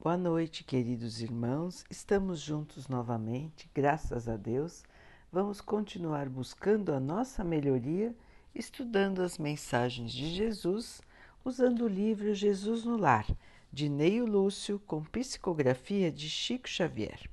Boa 0.00 0.16
noite, 0.16 0.62
queridos 0.62 1.20
irmãos. 1.20 1.84
Estamos 1.90 2.38
juntos 2.38 2.86
novamente, 2.86 3.68
graças 3.74 4.28
a 4.28 4.36
Deus. 4.36 4.84
Vamos 5.32 5.60
continuar 5.60 6.28
buscando 6.28 6.92
a 6.94 7.00
nossa 7.00 7.42
melhoria, 7.42 8.14
estudando 8.54 9.20
as 9.22 9.38
mensagens 9.38 10.12
de 10.12 10.28
Jesus, 10.28 11.02
usando 11.44 11.84
o 11.84 11.88
livro 11.88 12.32
Jesus 12.32 12.84
no 12.84 12.96
Lar, 12.96 13.26
de 13.72 13.88
Neio 13.88 14.24
Lúcio, 14.24 14.78
com 14.86 15.02
psicografia 15.02 16.12
de 16.12 16.30
Chico 16.30 16.68
Xavier. 16.68 17.28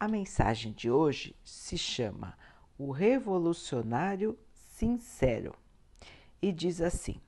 A 0.00 0.08
mensagem 0.08 0.72
de 0.72 0.90
hoje 0.90 1.36
se 1.44 1.76
chama 1.76 2.34
O 2.78 2.92
Revolucionário 2.92 4.38
Sincero 4.54 5.54
e 6.40 6.50
diz 6.50 6.80
assim: 6.80 7.20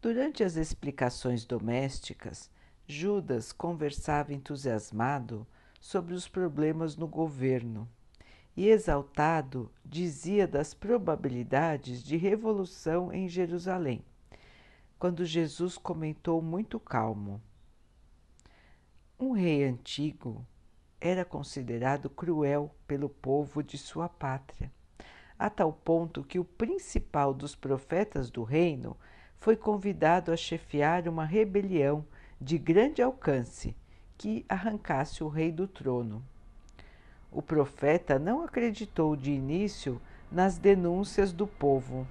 Durante 0.00 0.42
as 0.42 0.56
explicações 0.56 1.44
domésticas, 1.44 2.50
Judas 2.90 3.52
conversava 3.52 4.34
entusiasmado 4.34 5.46
sobre 5.80 6.12
os 6.12 6.26
problemas 6.26 6.96
no 6.96 7.06
governo 7.06 7.88
e, 8.56 8.68
exaltado, 8.68 9.70
dizia 9.84 10.46
das 10.46 10.74
probabilidades 10.74 12.02
de 12.02 12.16
revolução 12.16 13.12
em 13.12 13.28
Jerusalém, 13.28 14.04
quando 14.98 15.24
Jesus 15.24 15.78
comentou 15.78 16.42
muito 16.42 16.80
calmo: 16.80 17.40
Um 19.18 19.30
rei 19.30 19.62
antigo 19.62 20.44
era 21.00 21.24
considerado 21.24 22.10
cruel 22.10 22.74
pelo 22.88 23.08
povo 23.08 23.62
de 23.62 23.78
sua 23.78 24.08
pátria, 24.08 24.70
a 25.38 25.48
tal 25.48 25.72
ponto 25.72 26.24
que 26.24 26.40
o 26.40 26.44
principal 26.44 27.32
dos 27.32 27.54
profetas 27.54 28.30
do 28.30 28.42
reino 28.42 28.96
foi 29.36 29.56
convidado 29.56 30.32
a 30.32 30.36
chefiar 30.36 31.06
uma 31.06 31.24
rebelião 31.24 32.04
de 32.40 32.56
grande 32.56 33.02
alcance 33.02 33.76
que 34.16 34.46
arrancasse 34.48 35.22
o 35.22 35.28
rei 35.28 35.52
do 35.52 35.68
trono. 35.68 36.22
O 37.30 37.42
profeta 37.42 38.18
não 38.18 38.42
acreditou 38.42 39.14
de 39.14 39.30
início 39.30 40.00
nas 40.32 40.56
denúncias 40.56 41.32
do 41.32 41.46
povo, 41.46 42.06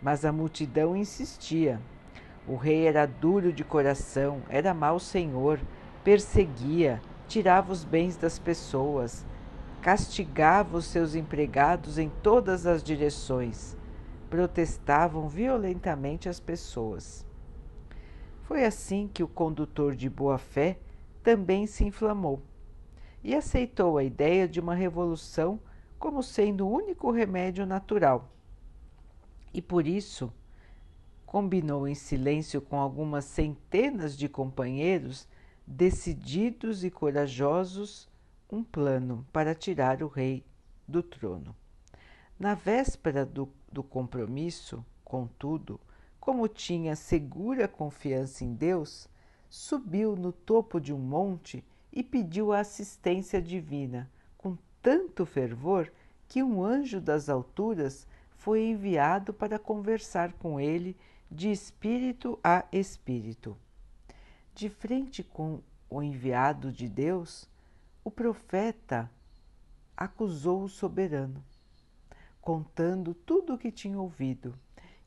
mas 0.00 0.24
a 0.24 0.32
multidão 0.32 0.96
insistia. 0.96 1.78
O 2.48 2.56
rei 2.56 2.86
era 2.86 3.04
duro 3.04 3.52
de 3.52 3.62
coração, 3.62 4.40
era 4.48 4.72
mau 4.72 4.98
senhor, 4.98 5.60
perseguia, 6.02 7.02
tirava 7.28 7.70
os 7.70 7.84
bens 7.84 8.16
das 8.16 8.38
pessoas, 8.38 9.26
castigava 9.82 10.78
os 10.78 10.86
seus 10.86 11.14
empregados 11.14 11.98
em 11.98 12.08
todas 12.22 12.66
as 12.66 12.82
direções, 12.82 13.76
protestavam 14.30 15.28
violentamente 15.28 16.30
as 16.30 16.40
pessoas. 16.40 17.26
Foi 18.46 18.64
assim 18.64 19.10
que 19.12 19.24
o 19.24 19.28
condutor 19.28 19.96
de 19.96 20.08
boa 20.08 20.38
fé 20.38 20.78
também 21.20 21.66
se 21.66 21.82
inflamou 21.82 22.40
e 23.24 23.34
aceitou 23.34 23.98
a 23.98 24.04
ideia 24.04 24.46
de 24.46 24.60
uma 24.60 24.72
revolução 24.72 25.58
como 25.98 26.22
sendo 26.22 26.64
o 26.64 26.70
único 26.70 27.10
remédio 27.10 27.66
natural. 27.66 28.30
E 29.52 29.60
por 29.60 29.84
isso 29.84 30.32
combinou 31.26 31.88
em 31.88 31.94
silêncio 31.96 32.62
com 32.62 32.78
algumas 32.78 33.24
centenas 33.24 34.16
de 34.16 34.28
companheiros 34.28 35.26
decididos 35.66 36.84
e 36.84 36.90
corajosos 36.90 38.08
um 38.48 38.62
plano 38.62 39.26
para 39.32 39.56
tirar 39.56 40.04
o 40.04 40.06
rei 40.06 40.46
do 40.86 41.02
trono. 41.02 41.52
Na 42.38 42.54
véspera 42.54 43.26
do, 43.26 43.48
do 43.72 43.82
compromisso, 43.82 44.86
contudo, 45.04 45.80
como 46.26 46.48
tinha 46.48 46.96
segura 46.96 47.68
confiança 47.68 48.44
em 48.44 48.52
Deus, 48.52 49.08
subiu 49.48 50.16
no 50.16 50.32
topo 50.32 50.80
de 50.80 50.92
um 50.92 50.98
monte 50.98 51.64
e 51.92 52.02
pediu 52.02 52.52
a 52.52 52.58
assistência 52.58 53.40
divina, 53.40 54.10
com 54.36 54.58
tanto 54.82 55.24
fervor 55.24 55.88
que 56.26 56.42
um 56.42 56.64
anjo 56.64 57.00
das 57.00 57.28
alturas 57.28 58.08
foi 58.38 58.66
enviado 58.66 59.32
para 59.32 59.56
conversar 59.56 60.32
com 60.32 60.58
ele 60.58 60.96
de 61.30 61.48
espírito 61.52 62.40
a 62.42 62.64
espírito. 62.72 63.56
De 64.52 64.68
frente 64.68 65.22
com 65.22 65.60
o 65.88 66.02
enviado 66.02 66.72
de 66.72 66.88
Deus, 66.88 67.48
o 68.02 68.10
profeta 68.10 69.08
acusou 69.96 70.64
o 70.64 70.68
soberano, 70.68 71.40
contando 72.40 73.14
tudo 73.14 73.54
o 73.54 73.58
que 73.58 73.70
tinha 73.70 74.00
ouvido 74.00 74.52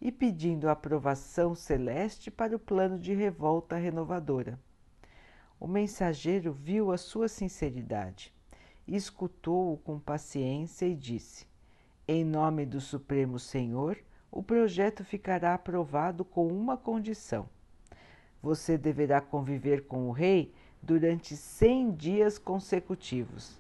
e 0.02 0.12
pedindo 0.12 0.70
a 0.70 0.72
aprovação 0.72 1.54
celeste 1.54 2.32
para 2.32 2.56
o 2.56 2.60
plano 2.60 2.98
de 2.98 3.14
revolta 3.14 3.76
renovadora. 3.76 4.60
O 5.60 5.68
mensageiro 5.68 6.54
viu 6.54 6.92
a 6.92 6.98
sua 6.98 7.28
sinceridade, 7.28 8.34
escutou-o 8.88 9.78
com 9.78 10.00
paciência 10.00 10.86
e 10.86 10.96
disse: 10.96 11.46
Em 12.08 12.24
nome 12.24 12.66
do 12.66 12.80
Supremo 12.80 13.38
Senhor, 13.38 13.98
o 14.32 14.42
projeto 14.42 15.04
ficará 15.04 15.54
aprovado 15.54 16.24
com 16.24 16.48
uma 16.48 16.78
condição. 16.78 17.50
Você 18.42 18.78
deverá 18.78 19.20
conviver 19.20 19.86
com 19.86 20.08
o 20.08 20.12
rei 20.12 20.54
durante 20.82 21.36
cem 21.36 21.92
dias 21.92 22.38
consecutivos, 22.38 23.60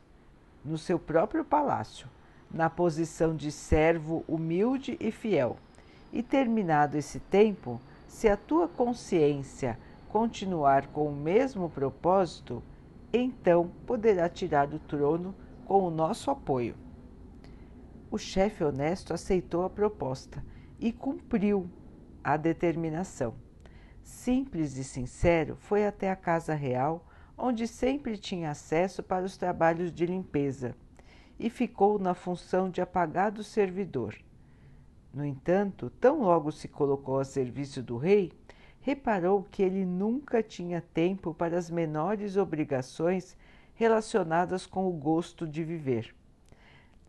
no 0.64 0.78
seu 0.78 0.98
próprio 0.98 1.44
palácio, 1.44 2.08
na 2.50 2.70
posição 2.70 3.36
de 3.36 3.52
servo 3.52 4.24
humilde 4.26 4.96
e 5.02 5.12
fiel 5.12 5.58
e 6.12 6.24
terminado 6.24 6.98
esse 6.98 7.20
tempo, 7.20 7.80
se 8.08 8.28
a 8.28 8.36
tua 8.36 8.68
consciência 8.68 9.78
continuar 10.10 10.88
com 10.88 11.08
o 11.08 11.16
mesmo 11.16 11.70
propósito, 11.70 12.64
então 13.14 13.72
poderá 13.86 14.28
tirar 14.28 14.68
do 14.68 14.80
trono 14.80 15.36
com 15.66 15.84
o 15.84 15.92
nosso 15.92 16.32
apoio. 16.32 16.76
O 18.10 18.18
chefe 18.18 18.64
honesto 18.64 19.14
aceitou 19.14 19.64
a 19.64 19.70
proposta 19.70 20.44
e 20.80 20.92
cumpriu 20.92 21.70
a 22.24 22.36
determinação. 22.38 23.36
Simples 24.02 24.78
e 24.78 24.84
sincero, 24.84 25.56
foi 25.60 25.86
até 25.86 26.10
a 26.10 26.16
casa 26.16 26.56
real, 26.56 27.06
onde 27.38 27.68
sempre 27.68 28.18
tinha 28.18 28.50
acesso 28.50 29.04
para 29.04 29.24
os 29.24 29.38
trabalhos 29.38 29.92
de 29.92 30.06
limpeza, 30.08 30.76
e 31.38 31.50
ficou 31.50 32.00
na 32.00 32.16
função 32.16 32.70
de 32.70 32.82
apagado 32.82 33.44
servidor 33.44 34.16
no 35.14 35.26
entanto, 35.26 35.90
tão 35.90 36.22
logo 36.22 36.52
se 36.52 36.68
colocou 36.68 37.20
a 37.20 37.26
serviço 37.26 37.82
do 37.82 37.98
rei, 37.98 38.32
reparou 38.80 39.44
que 39.44 39.64
ele 39.64 39.84
nunca 39.84 40.44
tinha 40.44 40.82
tempo 40.82 41.34
para 41.34 41.58
as 41.58 41.70
menores 41.70 42.38
obrigações 42.38 43.36
relacionadas 43.74 44.66
com 44.66 44.88
o 44.88 44.92
gosto 44.92 45.48
de 45.48 45.64
viver. 45.64 46.16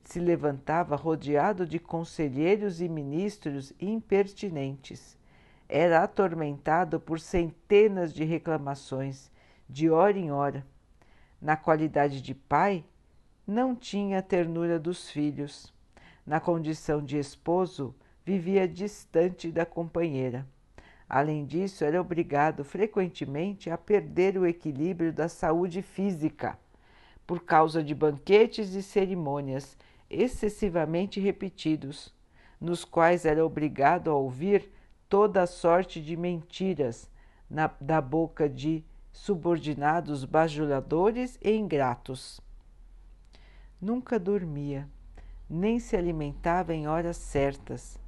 Se 0.02 0.18
levantava 0.18 0.96
rodeado 0.96 1.66
de 1.66 1.78
conselheiros 1.78 2.80
e 2.80 2.88
ministros 2.88 3.72
impertinentes. 3.78 5.18
Era 5.68 6.02
atormentado 6.02 6.98
por 6.98 7.20
centenas 7.20 8.12
de 8.12 8.24
reclamações, 8.24 9.30
de 9.68 9.90
hora 9.90 10.18
em 10.18 10.32
hora. 10.32 10.66
Na 11.40 11.56
qualidade 11.56 12.20
de 12.20 12.34
pai, 12.34 12.84
não 13.46 13.76
tinha 13.76 14.18
a 14.18 14.22
ternura 14.22 14.80
dos 14.80 15.10
filhos 15.10 15.72
na 16.30 16.38
condição 16.38 17.02
de 17.02 17.18
esposo, 17.18 17.92
vivia 18.24 18.68
distante 18.68 19.50
da 19.50 19.66
companheira. 19.66 20.46
Além 21.08 21.44
disso, 21.44 21.84
era 21.84 22.00
obrigado 22.00 22.62
frequentemente 22.62 23.68
a 23.68 23.76
perder 23.76 24.38
o 24.38 24.46
equilíbrio 24.46 25.12
da 25.12 25.28
saúde 25.28 25.82
física 25.82 26.56
por 27.26 27.42
causa 27.42 27.82
de 27.82 27.96
banquetes 27.96 28.74
e 28.74 28.80
cerimônias 28.80 29.76
excessivamente 30.08 31.18
repetidos, 31.18 32.14
nos 32.60 32.84
quais 32.84 33.24
era 33.24 33.44
obrigado 33.44 34.08
a 34.08 34.14
ouvir 34.14 34.70
toda 35.08 35.42
a 35.42 35.48
sorte 35.48 36.00
de 36.00 36.16
mentiras 36.16 37.10
na, 37.50 37.68
da 37.80 38.00
boca 38.00 38.48
de 38.48 38.84
subordinados 39.10 40.24
bajuladores 40.24 41.36
e 41.42 41.50
ingratos. 41.50 42.40
Nunca 43.80 44.16
dormia 44.16 44.88
nem 45.50 45.80
se 45.80 45.96
alimentava 45.96 46.72
em 46.72 46.86
horas 46.86 47.16
certas, 47.16 47.98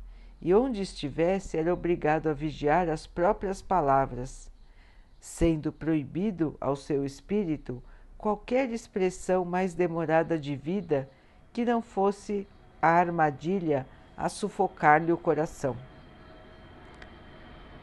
e 0.40 0.54
onde 0.54 0.80
estivesse 0.80 1.58
era 1.58 1.74
obrigado 1.74 2.28
a 2.28 2.32
vigiar 2.32 2.88
as 2.88 3.04
próprias 3.04 3.60
palavras, 3.60 4.48
sendo 5.18 5.72
proibido 5.72 6.56
ao 6.60 6.76
seu 6.76 7.04
espírito 7.04 7.82
qualquer 8.16 8.70
expressão 8.70 9.44
mais 9.44 9.74
demorada 9.74 10.38
de 10.38 10.54
vida 10.54 11.08
que 11.52 11.64
não 11.64 11.82
fosse 11.82 12.46
a 12.80 12.88
armadilha 12.88 13.86
a 14.16 14.28
sufocar-lhe 14.28 15.12
o 15.12 15.18
coração. 15.18 15.76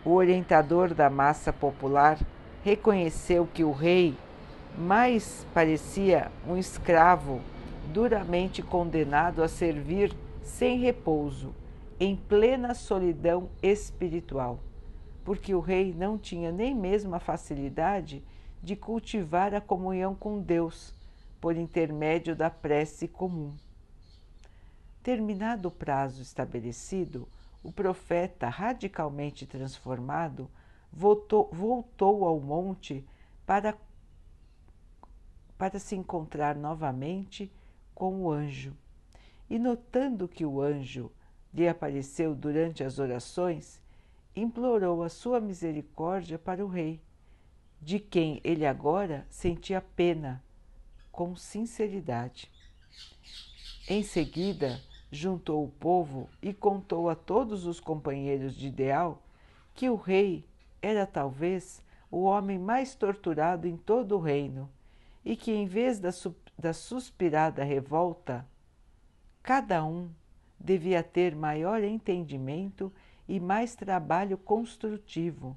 O 0.06 0.12
orientador 0.12 0.94
da 0.94 1.10
massa 1.10 1.52
popular 1.52 2.18
reconheceu 2.64 3.46
que 3.54 3.64
o 3.64 3.72
rei 3.72 4.18
mais 4.78 5.46
parecia 5.54 6.32
um 6.48 6.56
escravo 6.56 7.42
duramente 7.94 8.62
condenado 8.62 9.42
a 9.42 9.48
servir 9.48 10.16
sem 10.44 10.80
repouso, 10.80 11.54
em 12.00 12.16
plena 12.16 12.74
solidão 12.74 13.50
espiritual, 13.62 14.60
porque 15.26 15.54
o 15.54 15.60
rei 15.60 15.94
não 15.94 16.18
tinha 16.18 16.52
nem 16.52 16.74
mesmo 16.74 17.14
a 17.16 17.20
facilidade 17.20 18.24
de 18.62 18.76
cultivar 18.76 19.54
a 19.54 19.62
comunhão 19.62 20.16
com 20.16 20.40
Deus 20.40 20.94
por 21.42 21.56
intermédio 21.56 22.36
da 22.36 22.50
prece 22.50 23.08
comum. 23.08 23.54
Terminado 25.02 25.70
o 25.70 25.72
prazo 25.72 26.22
estabelecido, 26.22 27.28
o 27.64 27.72
profeta, 27.72 28.50
radicalmente 28.50 29.46
transformado, 29.46 30.50
voltou, 30.92 31.50
voltou 31.52 32.26
ao 32.26 32.40
monte 32.40 33.06
para, 33.46 33.76
para 35.58 35.80
se 35.80 35.96
encontrar 35.96 36.56
novamente 36.56 37.52
com 38.00 38.22
o 38.22 38.32
anjo. 38.32 38.74
E 39.50 39.60
notando 39.60 40.26
que 40.26 40.46
o 40.46 40.62
anjo 40.62 41.12
lhe 41.54 41.68
apareceu 41.68 42.34
durante 42.34 42.82
as 42.82 42.98
orações, 42.98 43.82
implorou 44.34 45.04
a 45.04 45.10
sua 45.10 45.42
misericórdia 45.42 46.40
para 46.40 46.66
o 46.66 46.70
rei, 46.70 47.02
de 47.82 48.00
quem 48.00 48.40
ele 48.42 48.66
agora 48.66 49.28
sentia 49.30 49.82
pena, 49.82 50.42
com 51.12 51.36
sinceridade. 51.36 52.50
Em 53.90 54.02
seguida, 54.02 54.80
juntou 55.12 55.66
o 55.66 55.70
povo 55.70 56.30
e 56.42 56.54
contou 56.54 57.10
a 57.10 57.16
todos 57.16 57.66
os 57.66 57.82
companheiros 57.82 58.56
de 58.56 58.68
ideal 58.68 59.22
que 59.76 59.90
o 59.90 59.96
rei 59.96 60.46
era 60.82 61.06
talvez 61.06 61.84
o 62.10 62.24
homem 62.24 62.58
mais 62.58 62.96
torturado 62.96 63.68
em 63.68 63.76
todo 63.76 64.16
o 64.16 64.22
reino 64.22 64.70
e 65.26 65.36
que, 65.36 65.52
em 65.52 65.66
vez 65.66 66.00
da, 66.00 66.12
da 66.60 66.74
suspirada 66.74 67.64
revolta, 67.64 68.46
cada 69.42 69.82
um 69.86 70.12
devia 70.60 71.02
ter 71.02 71.34
maior 71.34 71.82
entendimento 71.82 72.94
e 73.30 73.40
mais 73.40 73.76
trabalho 73.76 74.38
construtivo 74.38 75.56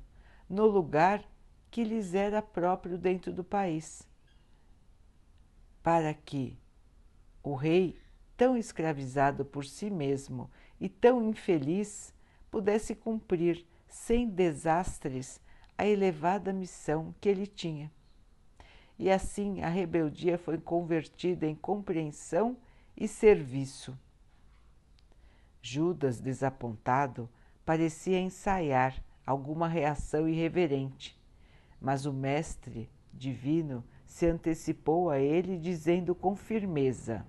no 0.48 0.64
lugar 0.64 1.24
que 1.72 1.82
lhes 1.82 2.14
era 2.14 2.40
próprio 2.40 2.96
dentro 2.96 3.32
do 3.32 3.42
país, 3.42 4.08
para 5.82 6.14
que 6.14 6.56
o 7.42 7.56
rei, 7.56 7.98
tão 8.36 8.56
escravizado 8.56 9.44
por 9.44 9.64
si 9.64 9.90
mesmo 9.90 10.48
e 10.80 10.88
tão 10.88 11.28
infeliz, 11.28 12.14
pudesse 12.48 12.94
cumprir 12.94 13.66
sem 13.88 14.28
desastres 14.28 15.40
a 15.76 15.84
elevada 15.84 16.52
missão 16.52 17.12
que 17.20 17.28
ele 17.28 17.46
tinha. 17.48 17.90
E 19.02 19.10
assim 19.10 19.62
a 19.62 19.68
rebeldia 19.68 20.38
foi 20.38 20.58
convertida 20.58 21.44
em 21.44 21.56
compreensão 21.56 22.56
e 22.96 23.08
serviço. 23.08 23.98
Judas, 25.60 26.20
desapontado, 26.20 27.28
parecia 27.64 28.20
ensaiar 28.20 29.02
alguma 29.26 29.66
reação 29.66 30.28
irreverente, 30.28 31.20
mas 31.80 32.06
o 32.06 32.12
Mestre 32.12 32.88
Divino 33.12 33.82
se 34.06 34.24
antecipou 34.24 35.10
a 35.10 35.18
ele, 35.18 35.58
dizendo 35.58 36.14
com 36.14 36.36
firmeza: 36.36 37.26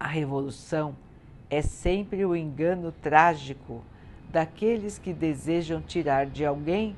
A 0.00 0.06
revolução 0.06 0.96
é 1.50 1.60
sempre 1.60 2.24
o 2.24 2.34
engano 2.34 2.90
trágico 2.90 3.84
daqueles 4.30 4.98
que 4.98 5.12
desejam 5.12 5.82
tirar 5.82 6.24
de 6.24 6.42
alguém 6.42 6.96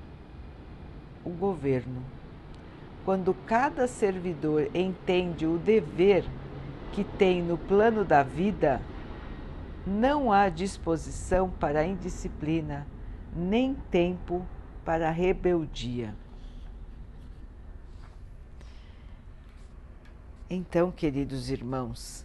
o 1.25 1.31
governo. 1.31 2.14
Quando 3.05 3.35
cada 3.47 3.87
servidor 3.87 4.71
entende 4.75 5.47
o 5.47 5.59
dever 5.59 6.25
que 6.93 7.05
tem 7.05 7.43
no 7.43 7.59
plano 7.59 8.05
da 8.05 8.23
vida, 8.23 8.81
não 9.87 10.33
há 10.33 10.49
disposição 10.49 11.51
para 11.51 11.87
indisciplina, 11.87 12.87
nem 13.37 13.75
tempo 13.75 14.47
para 14.85 15.11
rebeldia. 15.11 16.15
Então, 20.49 20.91
queridos 20.91 21.51
irmãos, 21.51 22.25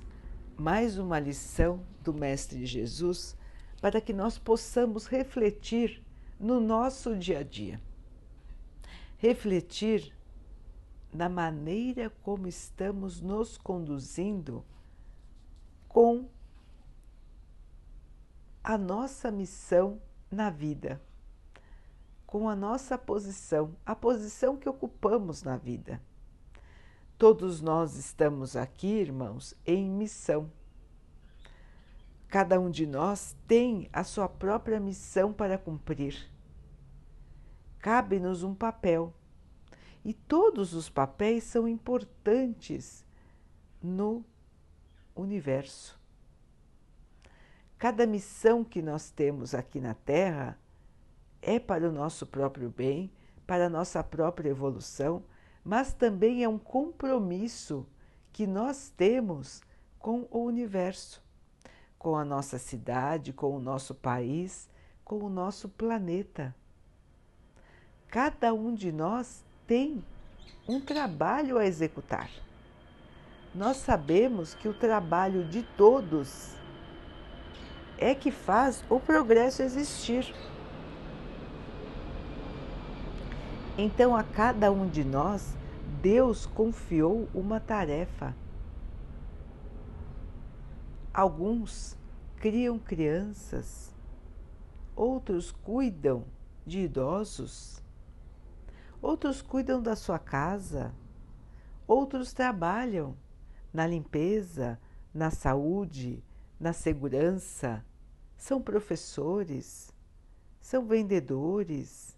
mais 0.57 0.97
uma 0.97 1.19
lição 1.19 1.81
do 2.03 2.13
Mestre 2.13 2.65
Jesus 2.65 3.35
para 3.81 3.99
que 3.99 4.13
nós 4.13 4.37
possamos 4.37 5.07
refletir 5.07 6.01
no 6.39 6.59
nosso 6.59 7.15
dia 7.17 7.39
a 7.39 7.43
dia. 7.43 7.81
Refletir 9.17 10.13
na 11.13 11.27
maneira 11.27 12.09
como 12.21 12.47
estamos 12.47 13.21
nos 13.21 13.57
conduzindo 13.57 14.63
com 15.87 16.29
a 18.63 18.77
nossa 18.77 19.31
missão 19.31 19.99
na 20.29 20.49
vida, 20.49 21.01
com 22.25 22.47
a 22.47 22.55
nossa 22.55 22.97
posição, 22.97 23.75
a 23.85 23.95
posição 23.95 24.55
que 24.55 24.69
ocupamos 24.69 25.41
na 25.41 25.57
vida. 25.57 26.01
Todos 27.17 27.59
nós 27.59 27.95
estamos 27.95 28.55
aqui, 28.55 28.87
irmãos, 28.87 29.55
em 29.65 29.89
missão. 29.89 30.51
Cada 32.27 32.59
um 32.59 32.69
de 32.69 32.85
nós 32.85 33.35
tem 33.47 33.89
a 33.91 34.03
sua 34.03 34.29
própria 34.29 34.79
missão 34.79 35.33
para 35.33 35.57
cumprir. 35.57 36.31
Cabe-nos 37.79 38.43
um 38.43 38.53
papel 38.53 39.13
e 40.03 40.13
todos 40.13 40.73
os 40.73 40.89
papéis 40.89 41.43
são 41.43 41.67
importantes 41.67 43.05
no 43.81 44.23
universo. 45.15 45.99
Cada 47.77 48.05
missão 48.05 48.63
que 48.63 48.81
nós 48.81 49.09
temos 49.09 49.53
aqui 49.53 49.79
na 49.79 49.93
Terra 49.93 50.59
é 51.41 51.59
para 51.59 51.87
o 51.87 51.91
nosso 51.91 52.25
próprio 52.25 52.69
bem, 52.69 53.11
para 53.47 53.67
a 53.67 53.69
nossa 53.69 54.03
própria 54.03 54.49
evolução, 54.49 55.23
mas 55.63 55.93
também 55.93 56.43
é 56.43 56.49
um 56.49 56.57
compromisso 56.57 57.87
que 58.31 58.45
nós 58.45 58.89
temos 58.95 59.61
com 59.97 60.27
o 60.29 60.43
universo, 60.43 61.23
com 61.97 62.15
a 62.15 62.23
nossa 62.23 62.57
cidade, 62.57 63.33
com 63.33 63.55
o 63.55 63.59
nosso 63.59 63.95
país, 63.95 64.69
com 65.03 65.23
o 65.23 65.29
nosso 65.29 65.67
planeta. 65.67 66.55
Cada 68.07 68.53
um 68.53 68.73
de 68.73 68.91
nós 68.91 69.43
tem 69.69 70.03
um 70.67 70.81
trabalho 70.81 71.59
a 71.59 71.65
executar. 71.67 72.27
Nós 73.53 73.77
sabemos 73.77 74.55
que 74.55 74.67
o 74.67 74.73
trabalho 74.73 75.43
de 75.43 75.61
todos 75.61 76.55
é 77.95 78.15
que 78.15 78.31
faz 78.31 78.83
o 78.89 78.99
progresso 78.99 79.61
existir. 79.61 80.33
Então, 83.77 84.15
a 84.15 84.23
cada 84.23 84.71
um 84.71 84.87
de 84.87 85.03
nós, 85.03 85.55
Deus 86.01 86.47
confiou 86.47 87.29
uma 87.31 87.59
tarefa. 87.59 88.35
Alguns 91.13 91.95
criam 92.37 92.79
crianças, 92.79 93.93
outros 94.95 95.51
cuidam 95.51 96.23
de 96.65 96.79
idosos, 96.79 97.83
outros 99.01 99.41
cuidam 99.41 99.81
da 99.81 99.95
sua 99.95 100.19
casa, 100.19 100.93
outros 101.87 102.33
trabalham 102.33 103.15
na 103.73 103.87
limpeza, 103.87 104.79
na 105.13 105.31
saúde, 105.31 106.23
na 106.59 106.73
segurança, 106.73 107.85
são 108.37 108.61
professores, 108.61 109.93
são 110.59 110.85
vendedores. 110.85 112.17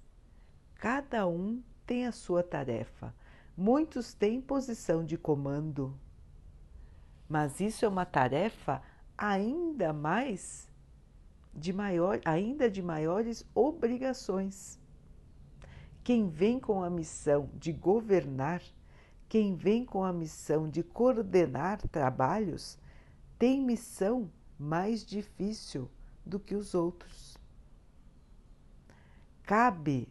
Cada 0.75 1.27
um 1.27 1.61
tem 1.85 2.05
a 2.05 2.11
sua 2.11 2.43
tarefa. 2.43 3.13
Muitos 3.55 4.13
têm 4.13 4.41
posição 4.41 5.05
de 5.05 5.17
comando. 5.17 5.97
Mas 7.29 7.59
isso 7.59 7.85
é 7.85 7.87
uma 7.87 8.05
tarefa 8.05 8.81
ainda 9.17 9.93
mais 9.93 10.69
de 11.53 11.71
maior, 11.71 12.19
ainda 12.25 12.69
de 12.69 12.81
maiores 12.81 13.45
obrigações. 13.53 14.80
Quem 16.03 16.29
vem 16.29 16.59
com 16.59 16.83
a 16.83 16.89
missão 16.89 17.49
de 17.53 17.71
governar, 17.71 18.61
quem 19.29 19.55
vem 19.55 19.85
com 19.85 20.03
a 20.03 20.11
missão 20.11 20.67
de 20.67 20.81
coordenar 20.81 21.79
trabalhos, 21.89 22.77
tem 23.37 23.61
missão 23.61 24.29
mais 24.57 25.05
difícil 25.05 25.89
do 26.25 26.39
que 26.39 26.55
os 26.55 26.73
outros. 26.73 27.37
Cabe 29.43 30.07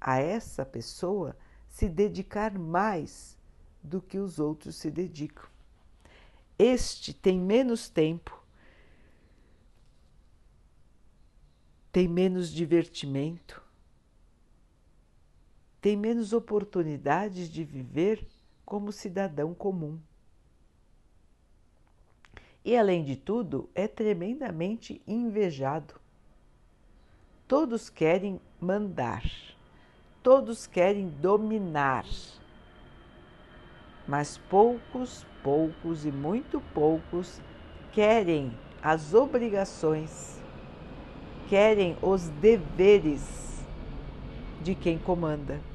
a 0.00 0.18
essa 0.18 0.64
pessoa 0.64 1.36
se 1.68 1.88
dedicar 1.88 2.58
mais 2.58 3.38
do 3.82 4.00
que 4.00 4.18
os 4.18 4.38
outros 4.38 4.76
se 4.76 4.90
dedicam. 4.90 5.46
Este 6.58 7.12
tem 7.12 7.38
menos 7.40 7.88
tempo, 7.88 8.42
tem 11.90 12.06
menos 12.06 12.50
divertimento, 12.50 13.62
tem 15.82 15.94
menos 15.94 16.32
oportunidades 16.32 17.50
de 17.50 17.62
viver 17.62 18.26
como 18.64 18.90
cidadão 18.90 19.52
comum 19.52 20.00
e, 22.64 22.74
além 22.74 23.04
de 23.04 23.16
tudo, 23.16 23.68
é 23.74 23.86
tremendamente 23.86 25.02
invejado. 25.06 26.00
Todos 27.46 27.90
querem 27.90 28.40
mandar, 28.58 29.24
Todos 30.22 30.68
querem 30.68 31.08
dominar, 31.08 32.04
mas 34.06 34.38
poucos, 34.48 35.26
poucos 35.42 36.06
e 36.06 36.12
muito 36.12 36.60
poucos 36.72 37.40
querem 37.90 38.56
as 38.80 39.14
obrigações, 39.14 40.40
querem 41.48 41.96
os 42.00 42.28
deveres 42.28 43.66
de 44.62 44.76
quem 44.76 44.96
comanda. 44.96 45.71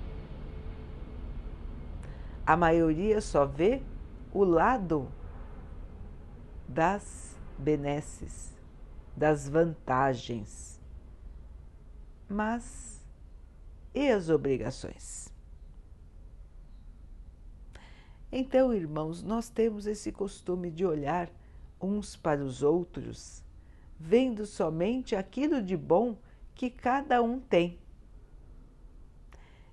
A 2.47 2.55
maioria 2.55 3.19
só 3.19 3.45
vê 3.45 3.83
o 4.31 4.45
lado 4.45 5.11
das 6.65 7.35
benesses, 7.57 8.55
das 9.13 9.49
vantagens. 9.49 10.79
Mas 12.29 13.05
e 13.93 14.09
as 14.09 14.29
obrigações? 14.29 15.27
Então, 18.31 18.73
irmãos, 18.73 19.21
nós 19.21 19.49
temos 19.49 19.85
esse 19.85 20.13
costume 20.13 20.71
de 20.71 20.85
olhar 20.85 21.29
uns 21.81 22.15
para 22.15 22.41
os 22.41 22.63
outros, 22.63 23.43
vendo 23.99 24.45
somente 24.45 25.17
aquilo 25.17 25.61
de 25.61 25.75
bom 25.75 26.17
que 26.55 26.69
cada 26.69 27.21
um 27.21 27.41
tem. 27.41 27.77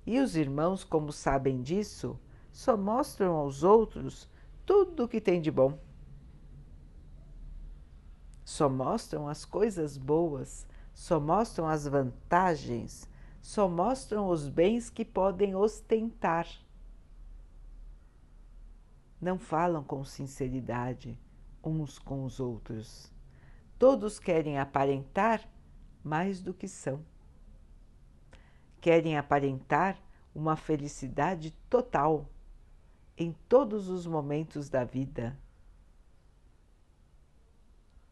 E 0.04 0.18
os 0.18 0.34
irmãos, 0.34 0.82
como 0.82 1.12
sabem 1.12 1.62
disso, 1.62 2.18
só 2.54 2.76
mostram 2.76 3.34
aos 3.34 3.64
outros 3.64 4.28
tudo 4.64 5.04
o 5.04 5.08
que 5.08 5.20
tem 5.20 5.40
de 5.40 5.50
bom. 5.50 5.76
Só 8.44 8.68
mostram 8.68 9.26
as 9.26 9.44
coisas 9.44 9.99
boas, 9.99 10.64
só 10.94 11.18
mostram 11.18 11.66
as 11.66 11.84
vantagens, 11.84 13.11
só 13.42 13.68
mostram 13.68 14.28
os 14.28 14.49
bens 14.49 14.88
que 14.88 15.04
podem 15.04 15.56
ostentar. 15.56 16.46
Não 19.20 19.37
falam 19.37 19.82
com 19.82 20.04
sinceridade 20.04 21.18
uns 21.61 21.99
com 21.99 22.25
os 22.25 22.38
outros. 22.38 23.12
Todos 23.76 24.20
querem 24.20 24.61
aparentar 24.61 25.44
mais 26.04 26.40
do 26.40 26.54
que 26.54 26.68
são. 26.68 27.04
Querem 28.80 29.18
aparentar 29.18 29.99
uma 30.32 30.54
felicidade 30.54 31.50
total 31.68 32.28
em 33.16 33.33
todos 33.49 33.88
os 33.88 34.06
momentos 34.06 34.68
da 34.68 34.85
vida, 34.85 35.38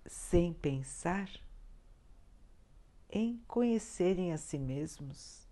sem 0.06 0.52
pensar 0.52 1.28
em 3.10 3.42
conhecerem 3.46 4.32
a 4.32 4.38
si 4.38 4.58
mesmos, 4.58 5.46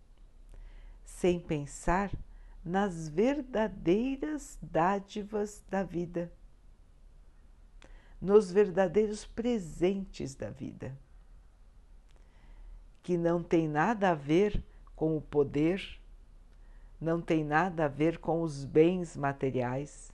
sem 1.05 1.39
pensar 1.39 2.11
nas 2.65 3.09
verdadeiras 3.09 4.59
dádivas 4.63 5.63
da 5.69 5.83
vida 5.83 6.33
nos 8.21 8.53
verdadeiros 8.53 9.25
presentes 9.25 10.35
da 10.35 10.51
vida, 10.51 10.97
que 13.03 13.17
não 13.17 13.43
tem 13.43 13.67
nada 13.67 14.11
a 14.11 14.15
ver 14.15 14.63
com 14.95 15.17
o 15.17 15.23
poder, 15.23 16.00
não 17.01 17.21
tem 17.21 17.43
nada 17.43 17.87
a 17.87 17.89
ver 17.89 18.19
com 18.19 18.43
os 18.43 18.65
bens 18.65 19.17
materiais, 19.17 20.13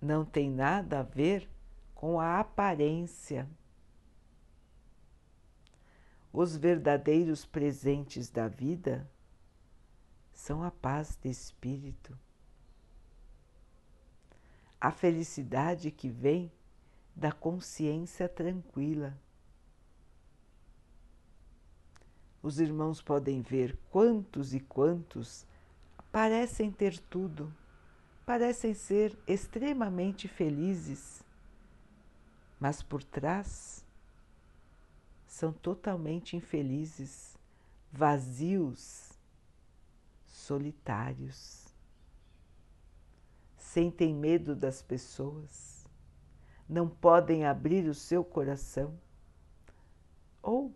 não 0.00 0.24
tem 0.24 0.48
nada 0.50 1.00
a 1.00 1.02
ver 1.02 1.48
com 1.94 2.20
a 2.20 2.38
aparência. 2.38 3.48
Os 6.32 6.56
verdadeiros 6.56 7.44
presentes 7.44 8.30
da 8.30 8.46
vida 8.46 9.10
são 10.32 10.62
a 10.62 10.70
paz 10.70 11.18
de 11.20 11.30
espírito, 11.30 12.16
a 14.80 14.92
felicidade 14.92 15.90
que 15.90 16.08
vem 16.08 16.52
da 17.16 17.32
consciência 17.32 18.28
tranquila. 18.28 19.18
Os 22.42 22.60
irmãos 22.60 23.00
podem 23.00 23.40
ver 23.40 23.76
quantos 23.90 24.54
e 24.54 24.60
quantos 24.60 25.46
parecem 26.16 26.72
ter 26.72 26.98
tudo, 26.98 27.54
parecem 28.24 28.72
ser 28.72 29.14
extremamente 29.26 30.26
felizes, 30.26 31.22
mas 32.58 32.82
por 32.82 33.04
trás 33.04 33.84
são 35.26 35.52
totalmente 35.52 36.34
infelizes, 36.34 37.36
vazios, 37.92 39.12
solitários. 40.24 41.66
Sentem 43.58 44.14
medo 44.14 44.56
das 44.56 44.80
pessoas 44.80 45.86
não 46.66 46.88
podem 46.88 47.44
abrir 47.44 47.86
o 47.86 47.94
seu 47.94 48.24
coração 48.24 48.98
ou 50.42 50.74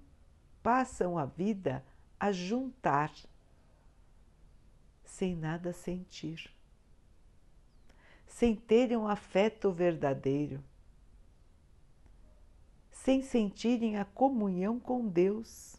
passam 0.62 1.16
a 1.16 1.24
vida 1.24 1.82
a 2.20 2.30
juntar 2.30 3.10
sem 5.10 5.34
nada 5.34 5.72
sentir, 5.72 6.50
sem 8.26 8.54
terem 8.54 8.96
um 8.96 9.08
afeto 9.08 9.72
verdadeiro, 9.72 10.62
sem 12.90 13.20
sentirem 13.20 13.98
a 13.98 14.04
comunhão 14.04 14.78
com 14.78 15.06
Deus. 15.06 15.76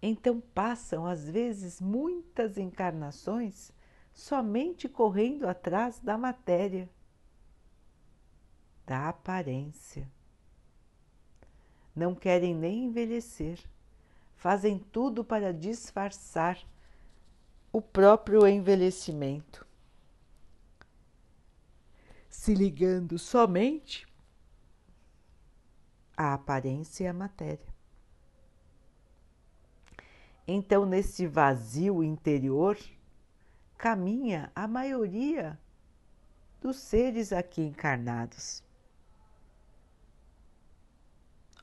Então 0.00 0.40
passam, 0.40 1.06
às 1.06 1.28
vezes, 1.28 1.80
muitas 1.80 2.56
encarnações 2.56 3.70
somente 4.12 4.88
correndo 4.88 5.46
atrás 5.46 6.00
da 6.00 6.16
matéria, 6.16 6.88
da 8.86 9.08
aparência. 9.08 10.10
Não 11.94 12.14
querem 12.14 12.54
nem 12.54 12.86
envelhecer, 12.86 13.62
fazem 14.44 14.78
tudo 14.78 15.24
para 15.24 15.54
disfarçar 15.54 16.62
o 17.72 17.80
próprio 17.80 18.46
envelhecimento, 18.46 19.66
se 22.28 22.52
ligando 22.52 23.18
somente 23.18 24.06
à 26.14 26.34
aparência 26.34 27.04
e 27.04 27.06
à 27.06 27.12
matéria. 27.14 27.74
Então, 30.46 30.84
nesse 30.84 31.26
vazio 31.26 32.04
interior, 32.04 32.76
caminha 33.78 34.52
a 34.54 34.68
maioria 34.68 35.58
dos 36.60 36.76
seres 36.76 37.32
aqui 37.32 37.62
encarnados. 37.62 38.62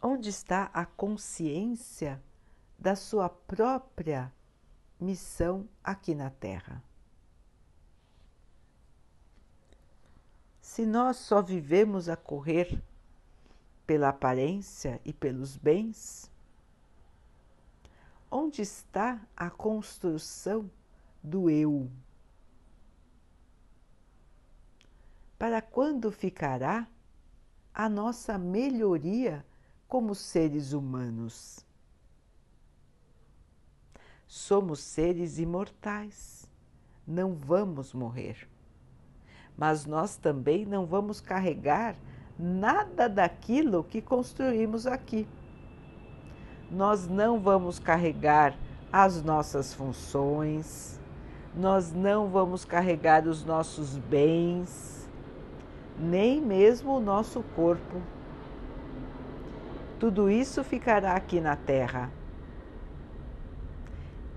Onde 0.01 0.29
está 0.29 0.71
a 0.73 0.83
consciência 0.83 2.19
da 2.81 2.95
sua 2.95 3.29
própria 3.29 4.33
missão 4.99 5.69
aqui 5.83 6.15
na 6.15 6.31
Terra? 6.31 6.83
Se 10.59 10.83
nós 10.83 11.17
só 11.17 11.43
vivemos 11.43 12.09
a 12.09 12.15
correr 12.15 12.81
pela 13.85 14.09
aparência 14.09 14.99
e 15.05 15.13
pelos 15.13 15.55
bens, 15.55 16.31
onde 18.31 18.63
está 18.63 19.21
a 19.37 19.51
construção 19.51 20.67
do 21.21 21.51
eu. 21.51 21.87
Para 25.37 25.61
quando 25.61 26.11
ficará 26.11 26.87
a 27.71 27.87
nossa 27.87 28.39
melhoria 28.39 29.45
como 29.87 30.15
seres 30.15 30.73
humanos? 30.73 31.63
Somos 34.33 34.79
seres 34.79 35.39
imortais, 35.39 36.49
não 37.05 37.33
vamos 37.33 37.93
morrer. 37.93 38.47
Mas 39.57 39.85
nós 39.85 40.15
também 40.15 40.65
não 40.65 40.85
vamos 40.85 41.19
carregar 41.19 41.97
nada 42.39 43.09
daquilo 43.09 43.83
que 43.83 44.01
construímos 44.01 44.87
aqui. 44.87 45.27
Nós 46.71 47.09
não 47.09 47.41
vamos 47.41 47.77
carregar 47.77 48.55
as 48.89 49.21
nossas 49.21 49.73
funções, 49.73 50.97
nós 51.53 51.91
não 51.91 52.29
vamos 52.29 52.63
carregar 52.63 53.27
os 53.27 53.43
nossos 53.43 53.97
bens, 53.97 55.09
nem 55.99 56.39
mesmo 56.39 56.95
o 56.95 57.01
nosso 57.01 57.43
corpo. 57.53 58.01
Tudo 59.99 60.29
isso 60.29 60.63
ficará 60.63 61.15
aqui 61.15 61.41
na 61.41 61.57
terra. 61.57 62.20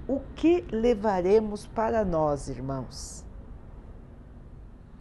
O 0.06 0.20
que 0.36 0.60
levaremos 0.70 1.66
para 1.66 2.04
nós, 2.04 2.48
irmãos? 2.50 3.24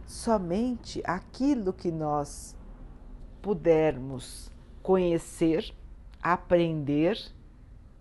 Somente 0.06 1.02
aquilo 1.04 1.74
que 1.74 1.90
nós 1.90 2.56
pudermos 3.42 4.50
conhecer, 4.82 5.74
aprender 6.22 7.18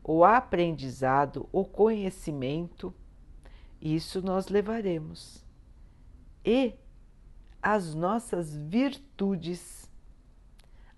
o 0.02 0.24
aprendizado, 0.24 1.50
o 1.52 1.66
conhecimento, 1.66 2.94
isso 3.82 4.22
nós 4.22 4.48
levaremos. 4.48 5.46
E 6.46 6.74
as 7.62 7.94
nossas 7.94 8.56
virtudes, 8.56 9.92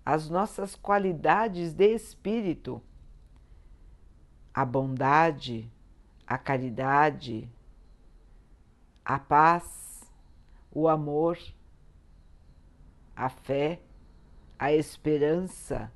as 0.04 0.30
nossas 0.30 0.76
qualidades 0.76 1.74
de 1.74 1.94
espírito, 1.94 2.80
a 4.54 4.64
bondade, 4.64 5.68
a 6.26 6.36
caridade, 6.36 7.48
a 9.04 9.18
paz, 9.18 10.02
o 10.72 10.88
amor, 10.88 11.38
a 13.14 13.28
fé, 13.28 13.80
a 14.58 14.72
esperança. 14.72 15.92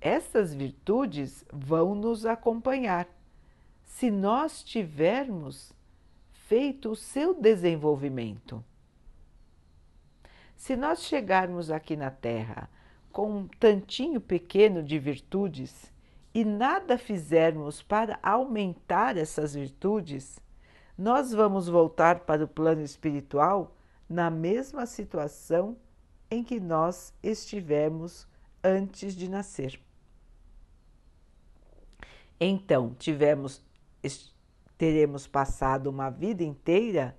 Essas 0.00 0.54
virtudes 0.54 1.44
vão 1.52 1.94
nos 1.94 2.24
acompanhar 2.24 3.06
se 3.84 4.10
nós 4.10 4.62
tivermos 4.62 5.72
feito 6.32 6.90
o 6.90 6.96
seu 6.96 7.34
desenvolvimento. 7.34 8.64
Se 10.56 10.76
nós 10.76 11.02
chegarmos 11.02 11.70
aqui 11.70 11.96
na 11.96 12.10
Terra 12.10 12.68
com 13.12 13.30
um 13.30 13.46
tantinho 13.46 14.20
pequeno 14.20 14.82
de 14.82 14.98
virtudes 14.98 15.92
e 16.34 16.44
nada 16.44 16.98
fizermos 16.98 17.80
para 17.80 18.18
aumentar 18.20 19.16
essas 19.16 19.54
virtudes, 19.54 20.40
nós 20.98 21.32
vamos 21.32 21.68
voltar 21.68 22.20
para 22.20 22.44
o 22.44 22.48
plano 22.48 22.82
espiritual 22.82 23.76
na 24.08 24.30
mesma 24.30 24.84
situação 24.84 25.76
em 26.28 26.42
que 26.42 26.58
nós 26.58 27.14
estivemos 27.22 28.26
antes 28.62 29.14
de 29.14 29.28
nascer. 29.28 29.80
Então, 32.40 32.94
tivemos, 32.98 33.64
teremos 34.76 35.28
passado 35.28 35.86
uma 35.86 36.10
vida 36.10 36.42
inteira 36.42 37.16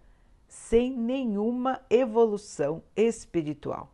sem 0.47 0.91
nenhuma 0.91 1.81
evolução 1.89 2.83
espiritual. 2.95 3.93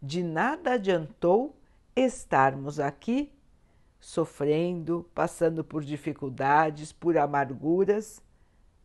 De 0.00 0.22
nada 0.22 0.72
adiantou 0.72 1.56
estarmos 2.04 2.78
aqui 2.80 3.32
sofrendo, 4.00 5.08
passando 5.14 5.64
por 5.64 5.84
dificuldades, 5.84 6.92
por 6.92 7.16
amarguras, 7.16 8.22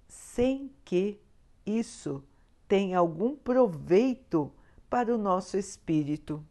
sem 0.08 0.72
que 0.84 1.20
isso 1.66 2.24
tenha 2.68 2.98
algum 2.98 3.36
proveito 3.36 4.52
para 4.90 5.14
o 5.14 5.18
nosso 5.18 5.58
espírito. 5.58 6.44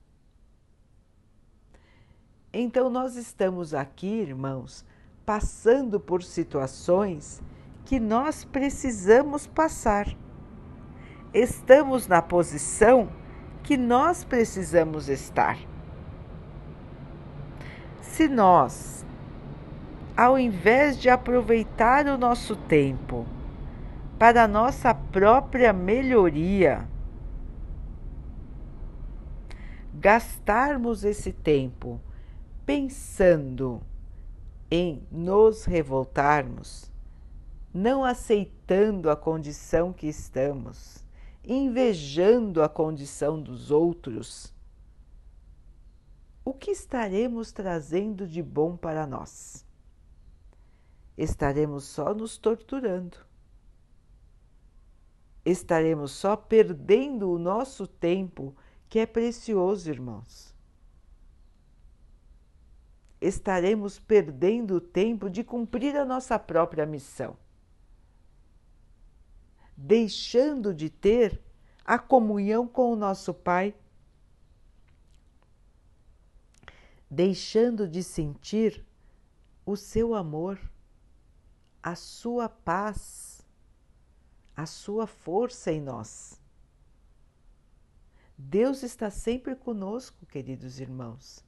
Então, 2.53 2.91
nós 2.91 3.17
estamos 3.17 3.73
aqui, 3.73 4.07
irmãos, 4.07 4.85
passando 5.25 5.99
por 5.99 6.23
situações 6.23 7.43
que 7.85 7.99
nós 7.99 8.45
precisamos 8.45 9.47
passar. 9.47 10.07
Estamos 11.33 12.07
na 12.07 12.21
posição 12.21 13.11
que 13.63 13.77
nós 13.77 14.23
precisamos 14.23 15.09
estar. 15.09 15.72
Se 18.13 18.29
nós, 18.29 19.07
ao 20.15 20.39
invés 20.39 21.01
de 21.01 21.09
aproveitar 21.09 22.07
o 22.07 22.19
nosso 22.19 22.55
tempo 22.55 23.25
para 24.19 24.47
nossa 24.47 24.93
própria 24.95 25.73
melhoria, 25.73 26.87
gastarmos 29.95 31.05
esse 31.05 31.33
tempo 31.33 31.99
pensando 32.67 33.81
em 34.71 35.03
nos 35.11 35.65
revoltarmos, 35.65 36.93
não 37.73 38.05
aceitando 38.05 39.09
a 39.09 39.17
condição 39.17 39.91
que 39.91 40.07
estamos, 40.07 41.03
invejando 41.43 42.63
a 42.63 42.69
condição 42.69 43.41
dos 43.41 43.71
outros, 43.71 44.53
o 46.45 46.53
que 46.53 46.71
estaremos 46.71 47.53
trazendo 47.53 48.27
de 48.27 48.43
bom 48.43 48.77
para 48.77 49.07
nós? 49.07 49.65
Estaremos 51.17 51.85
só 51.85 52.15
nos 52.15 52.37
torturando. 52.37 53.19
Estaremos 55.45 56.13
só 56.13 56.37
perdendo 56.37 57.31
o 57.31 57.39
nosso 57.39 57.87
tempo, 57.87 58.57
que 58.89 58.99
é 58.99 59.07
precioso, 59.07 59.91
irmãos. 59.91 60.55
Estaremos 63.21 63.99
perdendo 63.99 64.77
o 64.77 64.81
tempo 64.81 65.31
de 65.31 65.45
cumprir 65.45 65.97
a 65.97 66.05
nossa 66.05 66.39
própria 66.39 66.85
missão, 66.85 67.37
deixando 69.77 70.75
de 70.75 70.91
ter 70.91 71.41
a 71.85 71.99
comunhão 71.99 72.67
com 72.67 72.93
o 72.93 72.97
nosso 72.97 73.33
Pai 73.33 73.75
deixando 77.13 77.87
de 77.87 78.03
sentir 78.03 78.83
o 79.67 79.77
seu 79.77 80.15
amor, 80.15 80.59
a 81.83 81.95
sua 81.95 82.49
paz, 82.49 83.47
a 84.57 84.65
sua 84.65 85.07
força 85.07 85.71
em 85.71 85.79
nós. 85.79 86.41
Deus 88.39 88.83
está 88.83 89.11
sempre 89.11 89.55
conosco, 89.55 90.25
queridos 90.25 90.81
irmãos. 90.81 91.45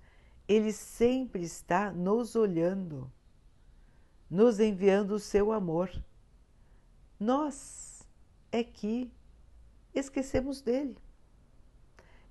Ele 0.46 0.70
sempre 0.70 1.42
está 1.42 1.90
nos 1.90 2.36
olhando, 2.36 3.10
nos 4.28 4.60
enviando 4.60 5.12
o 5.12 5.18
seu 5.18 5.50
amor. 5.50 5.90
Nós 7.18 8.06
é 8.52 8.62
que 8.62 9.10
esquecemos 9.94 10.60
dele 10.60 10.98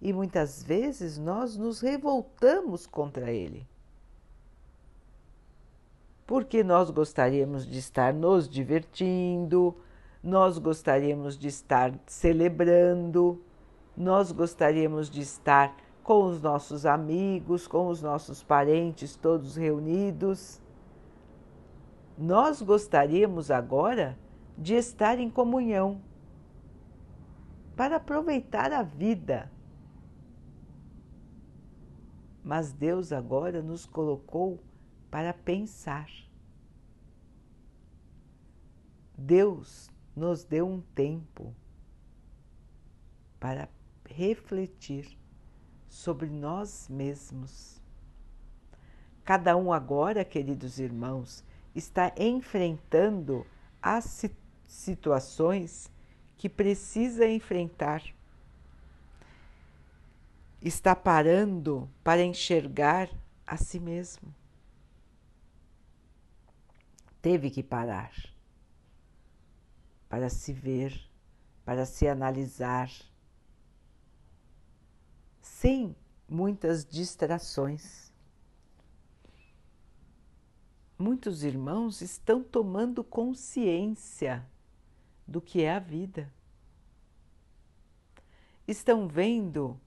e 0.04 0.12
muitas 0.12 0.62
vezes 0.62 1.18
nós 1.18 1.56
nos 1.56 1.80
revoltamos 1.80 2.86
contra 2.86 3.32
ele. 3.32 3.66
Porque 6.28 6.62
nós 6.62 6.90
gostaríamos 6.90 7.66
de 7.66 7.80
estar 7.80 8.14
nos 8.14 8.50
divertindo, 8.50 9.74
nós 10.22 10.58
gostaríamos 10.58 11.38
de 11.38 11.48
estar 11.48 11.98
celebrando, 12.06 13.42
nós 13.96 14.34
gostaríamos 14.34 15.10
de 15.10 15.22
estar 15.22 15.74
com 16.04 16.26
os 16.26 16.42
nossos 16.42 16.86
amigos, 16.86 17.66
com 17.66 17.88
os 17.88 18.02
nossos 18.02 18.44
parentes 18.44 19.16
todos 19.16 19.56
reunidos. 19.56 20.60
Nós 22.18 22.62
gostaríamos 22.62 23.50
agora 23.50 24.20
de 24.58 24.74
estar 24.74 25.18
em 25.18 25.30
comunhão 25.30 26.02
para 27.74 27.96
aproveitar 27.96 28.74
a 28.74 28.84
vida 28.84 29.50
mas 32.44 32.74
Deus 32.74 33.12
agora 33.12 33.62
nos 33.62 33.86
colocou 33.86 34.60
para 35.10 35.34
pensar. 35.34 36.10
Deus 39.18 39.90
nos 40.16 40.44
deu 40.44 40.68
um 40.68 40.82
tempo 40.82 41.56
para 43.40 43.70
refletir 44.06 45.18
sobre 45.88 46.30
nós 46.30 46.90
mesmos. 46.90 47.82
Cada 49.24 49.56
um 49.56 49.72
agora, 49.72 50.26
queridos 50.26 50.80
irmãos, 50.80 51.44
está 51.74 52.14
enfrentando 52.18 53.46
as 53.82 54.26
situações 54.66 55.90
que 56.36 56.50
precisa 56.50 57.28
enfrentar 57.28 58.04
está 60.64 60.96
parando 60.96 61.90
para 62.02 62.24
enxergar 62.24 63.10
a 63.46 63.58
si 63.58 63.80
mesmo. 63.80 64.34
Teve 67.22 67.50
que 67.50 67.62
parar 67.62 68.14
para 70.08 70.30
se 70.30 70.54
ver, 70.54 71.10
para 71.66 71.86
se 71.86 72.08
analisar, 72.08 72.90
sem 75.42 75.96
muitas 76.30 76.86
distrações. 76.86 78.12
Muitos 80.98 81.44
irmãos 81.44 82.02
estão 82.02 82.42
tomando 82.42 83.04
consciência 83.04 84.48
do 85.28 85.42
que 85.42 85.64
é 85.64 85.74
a 85.74 85.80
vida. 85.80 86.32
Estão 88.66 89.08
vendo 89.08 89.80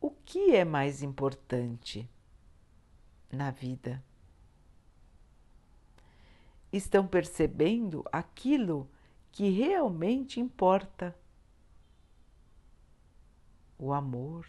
o 0.00 0.10
que 0.10 0.54
é 0.54 0.64
mais 0.64 1.02
importante 1.02 2.08
na 3.30 3.50
vida? 3.50 4.02
Estão 6.72 7.06
percebendo 7.06 8.04
aquilo 8.10 8.88
que 9.30 9.50
realmente 9.50 10.40
importa? 10.40 11.14
O 13.78 13.92
amor, 13.92 14.46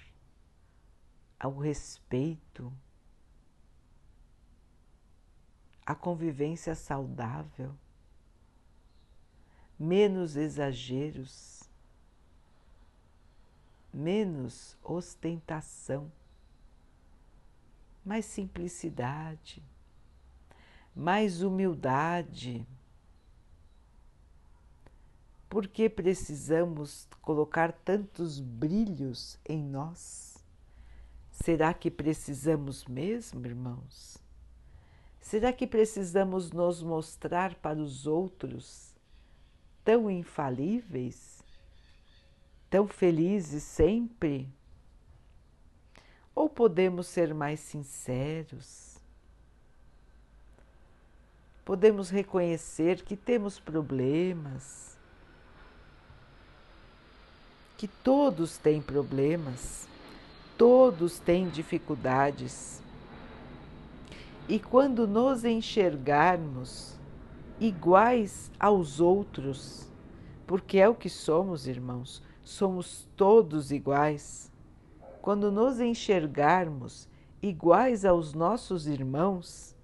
o 1.44 1.60
respeito, 1.60 2.72
a 5.86 5.96
convivência 5.96 6.76
saudável, 6.76 7.76
menos 9.78 10.36
exageros, 10.36 11.61
menos 13.93 14.77
ostentação, 14.84 16.12
mais 18.04 18.25
simplicidade, 18.25 19.63
mais 20.95 21.41
humildade. 21.41 22.65
Por 25.49 25.67
que 25.67 25.89
precisamos 25.89 27.08
colocar 27.21 27.71
tantos 27.71 28.39
brilhos 28.39 29.38
em 29.45 29.63
nós? 29.63 30.43
Será 31.32 31.73
que 31.73 31.91
precisamos 31.91 32.86
mesmo, 32.86 33.45
irmãos? 33.45 34.17
Será 35.19 35.51
que 35.51 35.67
precisamos 35.67 36.51
nos 36.51 36.82
mostrar 36.82 37.56
para 37.56 37.80
os 37.80 38.08
outros 38.08 38.95
tão 39.84 40.10
infalíveis, 40.10 41.40
tão 42.71 42.88
felizes 42.88 43.62
sempre? 43.62 44.47
Ou 46.34 46.49
podemos 46.49 47.05
ser 47.05 47.34
mais 47.34 47.60
sinceros? 47.60 48.97
Podemos 51.65 52.10
reconhecer 52.10 53.03
que 53.03 53.15
temos 53.15 53.60
problemas, 53.60 54.97
que 57.77 57.88
todos 57.88 58.57
têm 58.57 58.81
problemas, 58.81 59.88
todos 60.57 61.19
têm 61.19 61.49
dificuldades 61.49 62.81
e 64.47 64.60
quando 64.60 65.07
nos 65.07 65.43
enxergarmos 65.43 66.95
iguais 67.60 68.51
aos 68.60 68.99
outros, 68.99 69.88
porque 70.47 70.77
é 70.77 70.89
o 70.89 70.95
que 70.95 71.10
somos, 71.10 71.67
irmãos, 71.67 72.21
somos 72.52 73.08
todos 73.16 73.72
iguais. 73.72 74.52
Quando 75.22 75.52
nos 75.52 75.80
enxergarmos 75.80 77.08
iguais 77.42 78.06
aos 78.06 78.34
nossos 78.34 78.88
irmãos, 78.88 79.76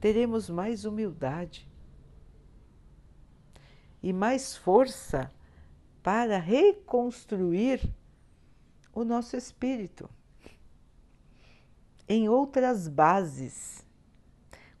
teremos 0.00 0.48
mais 0.48 0.84
humildade 0.84 1.68
e 4.02 4.12
mais 4.12 4.56
força 4.56 5.30
para 6.02 6.38
reconstruir 6.38 7.80
o 8.92 9.04
nosso 9.04 9.36
espírito 9.36 10.08
em 12.08 12.28
outras 12.28 12.86
bases, 12.86 13.84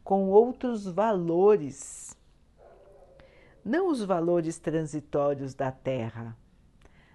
com 0.02 0.28
outros 0.28 0.86
valores, 0.86 2.13
não 3.64 3.88
os 3.88 4.02
valores 4.02 4.58
transitórios 4.58 5.54
da 5.54 5.72
Terra, 5.72 6.36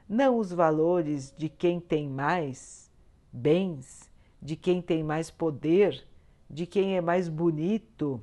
não 0.08 0.38
os 0.38 0.52
valores 0.52 1.34
de 1.38 1.48
quem 1.48 1.80
tem 1.80 2.10
mais 2.10 2.92
bens, 3.32 4.10
de 4.42 4.56
quem 4.56 4.82
tem 4.82 5.04
mais 5.04 5.30
poder, 5.30 6.08
de 6.50 6.66
quem 6.66 6.98
é 6.98 7.02
mais 7.02 7.30
bonito, 7.30 8.22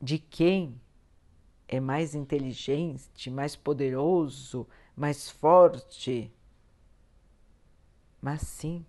de 0.00 0.18
quem 0.18 0.80
é 1.66 1.80
mais 1.80 2.14
inteligente, 2.14 3.30
mais 3.30 3.56
poderoso, 3.56 4.66
mais 4.94 5.28
forte 5.28 6.32
mas 8.24 8.40
sim 8.40 8.86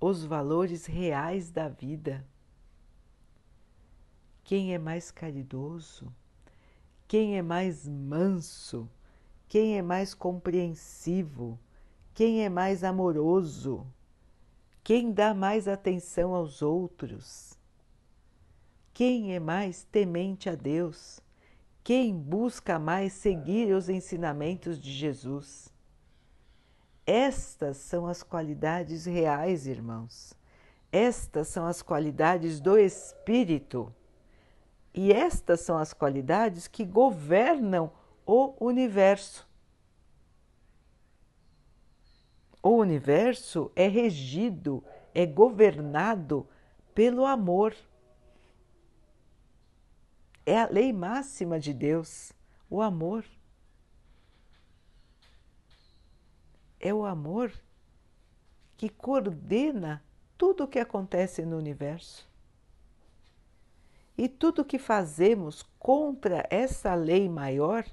os 0.00 0.24
valores 0.24 0.86
reais 0.86 1.52
da 1.52 1.68
vida. 1.68 2.26
Quem 4.46 4.72
é 4.72 4.78
mais 4.78 5.10
caridoso, 5.10 6.06
quem 7.08 7.36
é 7.36 7.42
mais 7.42 7.84
manso, 7.84 8.88
quem 9.48 9.76
é 9.76 9.82
mais 9.82 10.14
compreensivo, 10.14 11.58
quem 12.14 12.44
é 12.44 12.48
mais 12.48 12.84
amoroso, 12.84 13.84
quem 14.84 15.10
dá 15.10 15.34
mais 15.34 15.66
atenção 15.66 16.32
aos 16.32 16.62
outros, 16.62 17.58
quem 18.94 19.34
é 19.34 19.40
mais 19.40 19.82
temente 19.82 20.48
a 20.48 20.54
Deus, 20.54 21.20
quem 21.82 22.16
busca 22.16 22.78
mais 22.78 23.14
seguir 23.14 23.74
os 23.74 23.88
ensinamentos 23.88 24.78
de 24.78 24.92
Jesus. 24.92 25.74
Estas 27.04 27.78
são 27.78 28.06
as 28.06 28.22
qualidades 28.22 29.06
reais, 29.06 29.66
irmãos. 29.66 30.34
Estas 30.92 31.48
são 31.48 31.66
as 31.66 31.82
qualidades 31.82 32.60
do 32.60 32.78
Espírito. 32.78 33.92
E 34.96 35.12
estas 35.12 35.60
são 35.60 35.76
as 35.76 35.92
qualidades 35.92 36.66
que 36.66 36.84
governam 36.84 37.92
o 38.24 38.54
universo. 38.58 39.46
O 42.62 42.70
universo 42.70 43.70
é 43.76 43.86
regido, 43.86 44.82
é 45.14 45.24
governado 45.24 46.48
pelo 46.94 47.26
amor. 47.26 47.76
É 50.46 50.58
a 50.58 50.68
lei 50.68 50.92
máxima 50.92 51.60
de 51.60 51.72
Deus, 51.74 52.32
o 52.68 52.80
amor. 52.80 53.24
é 56.80 56.94
o 56.94 57.04
amor 57.04 57.52
que 58.76 58.88
coordena 58.88 60.04
tudo 60.36 60.64
o 60.64 60.68
que 60.68 60.78
acontece 60.78 61.44
no 61.44 61.56
universo. 61.56 62.28
E 64.18 64.28
tudo 64.28 64.64
que 64.64 64.78
fazemos 64.78 65.62
contra 65.78 66.46
essa 66.48 66.94
lei 66.94 67.28
maior 67.28 67.84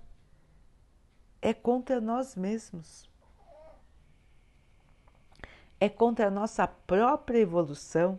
é 1.42 1.54
contra 1.54 2.00
nós 2.00 2.36
mesmos. 2.36 3.10
É 5.80 5.90
contra 5.90 6.28
a 6.28 6.32
nossa 6.32 6.66
própria 6.66 7.40
evolução, 7.40 8.18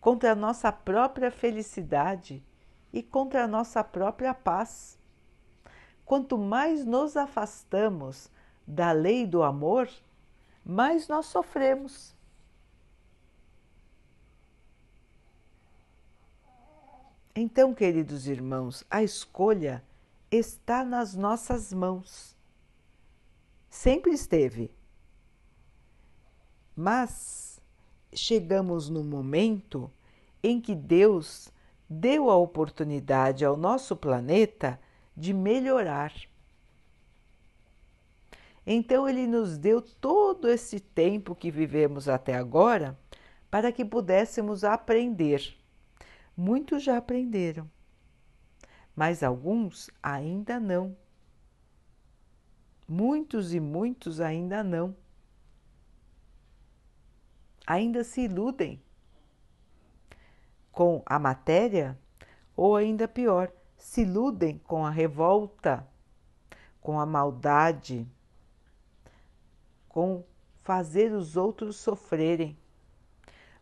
contra 0.00 0.32
a 0.32 0.34
nossa 0.34 0.72
própria 0.72 1.30
felicidade 1.30 2.42
e 2.90 3.02
contra 3.02 3.44
a 3.44 3.48
nossa 3.48 3.84
própria 3.84 4.32
paz. 4.32 4.98
Quanto 6.06 6.38
mais 6.38 6.86
nos 6.86 7.14
afastamos 7.14 8.30
da 8.66 8.92
lei 8.92 9.26
do 9.26 9.42
amor, 9.42 9.86
mais 10.64 11.08
nós 11.08 11.26
sofremos. 11.26 12.16
Então, 17.40 17.72
queridos 17.72 18.26
irmãos, 18.26 18.84
a 18.90 19.00
escolha 19.00 19.84
está 20.28 20.84
nas 20.84 21.14
nossas 21.14 21.72
mãos. 21.72 22.36
Sempre 23.70 24.10
esteve. 24.10 24.72
Mas 26.74 27.60
chegamos 28.12 28.88
no 28.88 29.04
momento 29.04 29.88
em 30.42 30.60
que 30.60 30.74
Deus 30.74 31.48
deu 31.88 32.28
a 32.28 32.34
oportunidade 32.34 33.44
ao 33.44 33.56
nosso 33.56 33.94
planeta 33.94 34.76
de 35.16 35.32
melhorar. 35.32 36.12
Então, 38.66 39.08
Ele 39.08 39.28
nos 39.28 39.56
deu 39.56 39.80
todo 39.80 40.48
esse 40.48 40.80
tempo 40.80 41.36
que 41.36 41.52
vivemos 41.52 42.08
até 42.08 42.34
agora 42.34 42.98
para 43.48 43.70
que 43.70 43.84
pudéssemos 43.84 44.64
aprender. 44.64 45.57
Muitos 46.40 46.84
já 46.84 46.96
aprenderam, 46.96 47.68
mas 48.94 49.22
alguns 49.22 49.90
ainda 50.02 50.60
não. 50.60 50.96
Muitos 52.86 53.52
e 53.52 53.60
muitos 53.60 54.20
ainda 54.20 54.62
não. 54.62 54.96
Ainda 57.66 58.04
se 58.04 58.22
iludem 58.22 58.82
com 60.72 61.02
a 61.04 61.18
matéria, 61.18 61.98
ou 62.56 62.76
ainda 62.76 63.06
pior, 63.06 63.52
se 63.76 64.02
iludem 64.02 64.58
com 64.58 64.86
a 64.86 64.90
revolta, 64.90 65.86
com 66.80 66.98
a 66.98 67.04
maldade 67.04 68.06
com 69.88 70.24
fazer 70.62 71.12
os 71.12 71.36
outros 71.36 71.76
sofrerem. 71.76 72.57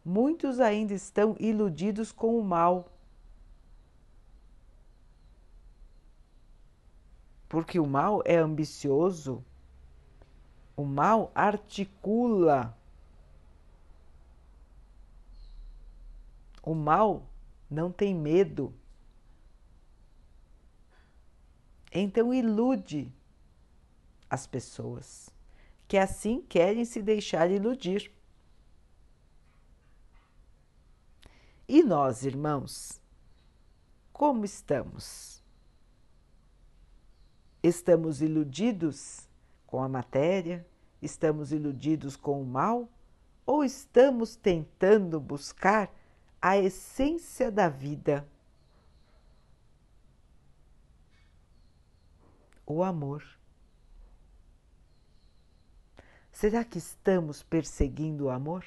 Muitos 0.09 0.61
ainda 0.61 0.95
estão 0.95 1.35
iludidos 1.41 2.13
com 2.13 2.39
o 2.39 2.45
mal. 2.45 2.89
Porque 7.49 7.81
o 7.81 7.87
mal 7.89 8.23
é 8.25 8.37
ambicioso, 8.37 9.45
o 10.77 10.85
mal 10.85 11.33
articula. 11.35 12.79
O 16.63 16.73
mal 16.73 17.27
não 17.69 17.91
tem 17.91 18.15
medo. 18.15 18.73
Então 21.91 22.33
ilude 22.33 23.13
as 24.31 24.47
pessoas 24.47 25.35
que 25.89 25.99
assim 25.99 26.41
querem 26.43 26.85
se 26.85 27.03
deixar 27.03 27.51
iludir. 27.51 28.16
E 31.69 31.83
nós, 31.83 32.25
irmãos, 32.25 33.01
como 34.13 34.45
estamos? 34.45 35.43
Estamos 37.61 38.23
iludidos 38.23 39.29
com 39.67 39.83
a 39.83 39.89
matéria? 39.89 40.65
Estamos 41.03 41.51
iludidos 41.51 42.15
com 42.15 42.41
o 42.41 42.47
mal? 42.47 42.89
Ou 43.45 43.65
estamos 43.65 44.37
tentando 44.37 45.19
buscar 45.19 45.93
a 46.41 46.57
essência 46.57 47.51
da 47.51 47.69
vida? 47.69 48.27
O 52.65 52.85
amor. 52.85 53.25
Será 56.31 56.65
que 56.65 56.79
estamos 56.79 57.43
perseguindo 57.43 58.27
o 58.27 58.31
amor? 58.31 58.65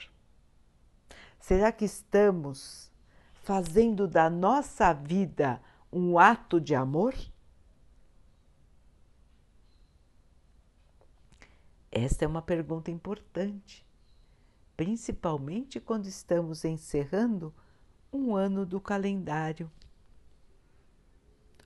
Será 1.40 1.72
que 1.72 1.86
estamos 1.86 2.88
fazendo 3.50 4.08
da 4.08 4.30
nossa 4.30 4.94
vida 4.94 5.60
um 5.92 6.20
ato 6.20 6.62
de 6.62 6.76
amor? 6.76 7.16
Esta 11.92 12.26
é 12.26 12.28
uma 12.28 12.44
pergunta 12.44 12.92
importante, 12.92 13.84
principalmente 14.78 15.80
quando 15.80 16.06
estamos 16.06 16.64
encerrando 16.64 17.52
um 18.14 18.36
ano 18.36 18.68
do 18.68 18.80
calendário. 18.80 19.72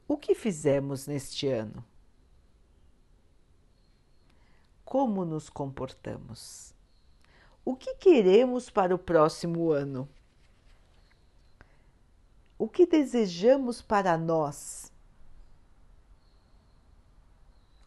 O 0.08 0.15
que 0.15 0.34
fizemos 0.34 1.06
neste 1.06 1.50
ano? 1.50 1.84
Como 4.86 5.26
nos 5.26 5.50
comportamos? 5.50 6.74
O 7.65 7.76
que 7.76 7.96
queremos 7.96 8.69
para 8.69 8.96
o 8.96 8.98
próximo 8.98 9.69
ano? 9.72 10.08
O 12.58 12.68
que 12.68 12.86
desejamos 12.86 13.82
para 13.82 14.18
nós? 14.18 14.92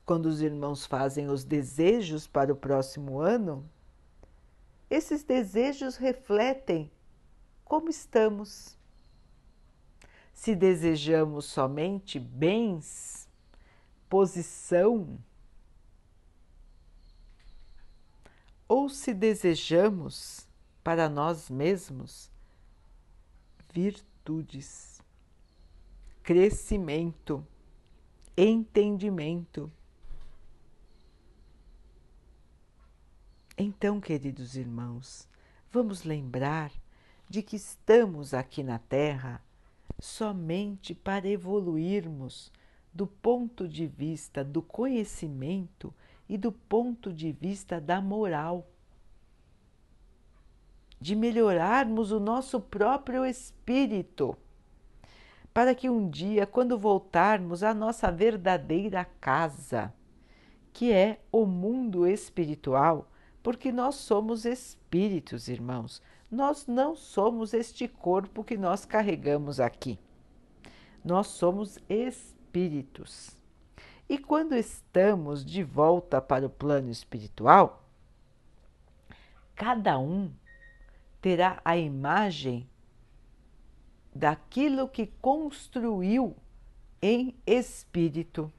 Quando 0.04 0.26
os 0.26 0.40
irmãos 0.40 0.86
fazem 0.86 1.28
os 1.28 1.44
desejos 1.44 2.26
para 2.26 2.52
o 2.52 2.56
próximo 2.56 3.20
ano, 3.20 3.68
esses 4.88 5.24
desejos 5.24 5.96
refletem 5.96 6.90
como 7.64 7.88
estamos. 7.88 8.76
Se 10.32 10.54
desejamos 10.54 11.46
somente 11.46 12.20
bens, 12.20 13.28
posição, 14.08 15.18
ou 18.68 18.88
se 18.88 19.12
desejamos 19.14 20.46
para 20.82 21.08
nós 21.08 21.50
mesmos 21.50 22.30
virtudes, 24.26 25.00
crescimento, 26.20 27.46
entendimento. 28.36 29.70
Então, 33.56 34.00
queridos 34.00 34.56
irmãos, 34.56 35.28
vamos 35.70 36.02
lembrar 36.02 36.72
de 37.28 37.40
que 37.40 37.54
estamos 37.54 38.34
aqui 38.34 38.64
na 38.64 38.80
Terra 38.80 39.40
somente 40.00 40.92
para 40.92 41.28
evoluirmos 41.28 42.52
do 42.92 43.06
ponto 43.06 43.68
de 43.68 43.86
vista 43.86 44.42
do 44.42 44.60
conhecimento 44.60 45.94
e 46.28 46.36
do 46.36 46.50
ponto 46.50 47.12
de 47.12 47.30
vista 47.30 47.80
da 47.80 48.00
moral, 48.00 48.66
de 51.00 51.14
melhorarmos 51.14 52.10
o 52.12 52.20
nosso 52.20 52.60
próprio 52.60 53.24
espírito, 53.24 54.36
para 55.52 55.74
que 55.74 55.88
um 55.88 56.08
dia, 56.08 56.46
quando 56.46 56.78
voltarmos 56.78 57.62
à 57.62 57.72
nossa 57.72 58.10
verdadeira 58.10 59.04
casa, 59.20 59.92
que 60.72 60.92
é 60.92 61.20
o 61.32 61.46
mundo 61.46 62.06
espiritual, 62.06 63.10
porque 63.42 63.72
nós 63.72 63.94
somos 63.94 64.44
espíritos, 64.44 65.48
irmãos, 65.48 66.02
nós 66.30 66.66
não 66.66 66.96
somos 66.96 67.54
este 67.54 67.86
corpo 67.86 68.42
que 68.42 68.56
nós 68.56 68.84
carregamos 68.84 69.60
aqui. 69.60 69.98
Nós 71.04 71.28
somos 71.28 71.78
espíritos. 71.88 73.30
E 74.08 74.18
quando 74.18 74.54
estamos 74.54 75.44
de 75.44 75.62
volta 75.62 76.20
para 76.20 76.46
o 76.46 76.50
plano 76.50 76.90
espiritual, 76.90 77.88
cada 79.54 79.98
um 79.98 80.30
terá 81.26 81.60
a 81.64 81.76
imagem 81.76 82.70
daquilo 84.14 84.88
que 84.88 85.08
construiu 85.20 86.36
em 87.02 87.34
espírito. 87.44 88.52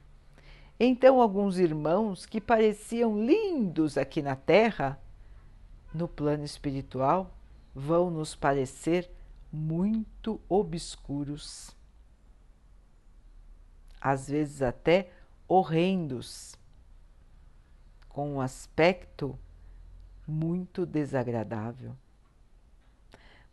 Então, 0.78 1.18
alguns 1.18 1.56
irmãos 1.58 2.26
que 2.26 2.42
pareciam 2.42 3.24
lindos 3.24 3.96
aqui 3.96 4.20
na 4.20 4.36
Terra, 4.36 5.00
no 5.94 6.06
plano 6.06 6.44
espiritual, 6.44 7.34
vão 7.74 8.10
nos 8.10 8.34
parecer 8.34 9.10
muito 9.50 10.38
obscuros. 10.46 11.74
Às 13.98 14.28
vezes, 14.28 14.60
até 14.60 15.10
horrendos, 15.48 16.54
com 18.10 18.34
um 18.34 18.40
aspecto 18.42 19.38
muito 20.26 20.84
desagradável. 20.84 21.96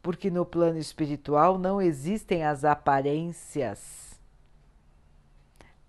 Porque 0.05 0.29
no 0.29 0.45
plano 0.45 0.77
espiritual 0.77 1.57
não 1.57 1.81
existem 1.81 2.43
as 2.43 2.63
aparências. 2.63 4.21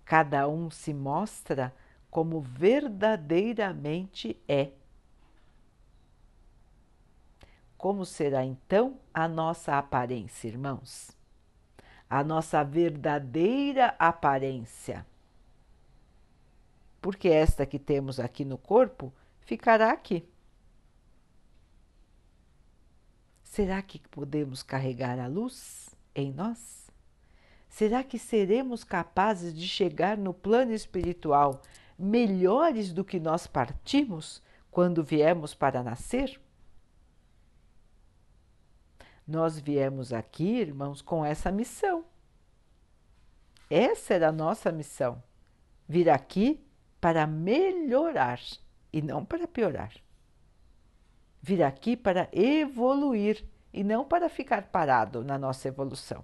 Cada 0.03 0.47
um 0.47 0.71
se 0.71 0.91
mostra 0.91 1.71
como 2.09 2.41
verdadeiramente 2.41 4.41
é. 4.47 4.71
Como 7.77 8.03
será 8.03 8.43
então 8.43 8.97
a 9.13 9.27
nossa 9.27 9.77
aparência, 9.77 10.47
irmãos? 10.47 11.11
A 12.09 12.23
nossa 12.23 12.63
verdadeira 12.63 13.93
aparência 13.99 15.05
porque 17.07 17.29
esta 17.29 17.65
que 17.65 17.79
temos 17.79 18.19
aqui 18.19 18.43
no 18.43 18.57
corpo 18.57 19.13
ficará 19.39 19.91
aqui. 19.91 20.27
Será 23.57 23.81
que 23.81 23.97
podemos 23.97 24.61
carregar 24.61 25.17
a 25.17 25.25
luz 25.25 25.89
em 26.13 26.31
nós? 26.31 26.91
Será 27.67 28.03
que 28.03 28.19
seremos 28.19 28.83
capazes 28.83 29.51
de 29.51 29.67
chegar 29.67 30.15
no 30.15 30.31
plano 30.31 30.73
espiritual 30.73 31.63
melhores 31.97 32.93
do 32.93 33.03
que 33.03 33.19
nós 33.19 33.47
partimos 33.47 34.43
quando 34.69 35.03
viemos 35.03 35.55
para 35.55 35.81
nascer? 35.81 36.39
Nós 39.27 39.57
viemos 39.57 40.13
aqui, 40.13 40.59
irmãos, 40.59 41.01
com 41.01 41.25
essa 41.25 41.51
missão. 41.51 42.05
Essa 43.71 44.13
era 44.13 44.29
a 44.29 44.31
nossa 44.31 44.71
missão: 44.71 45.23
vir 45.89 46.11
aqui 46.11 46.63
para 47.01 47.25
melhorar 47.25 48.39
e 48.93 49.01
não 49.01 49.25
para 49.25 49.47
piorar. 49.47 49.93
Vir 51.47 51.63
aqui 51.63 51.95
para 51.95 52.27
evoluir 52.33 53.41
e 53.71 53.81
não 53.81 54.03
para 54.03 54.27
ficar 54.27 54.63
parado 54.63 55.23
na 55.23 55.37
nossa 55.37 55.69
evolução. 55.69 56.21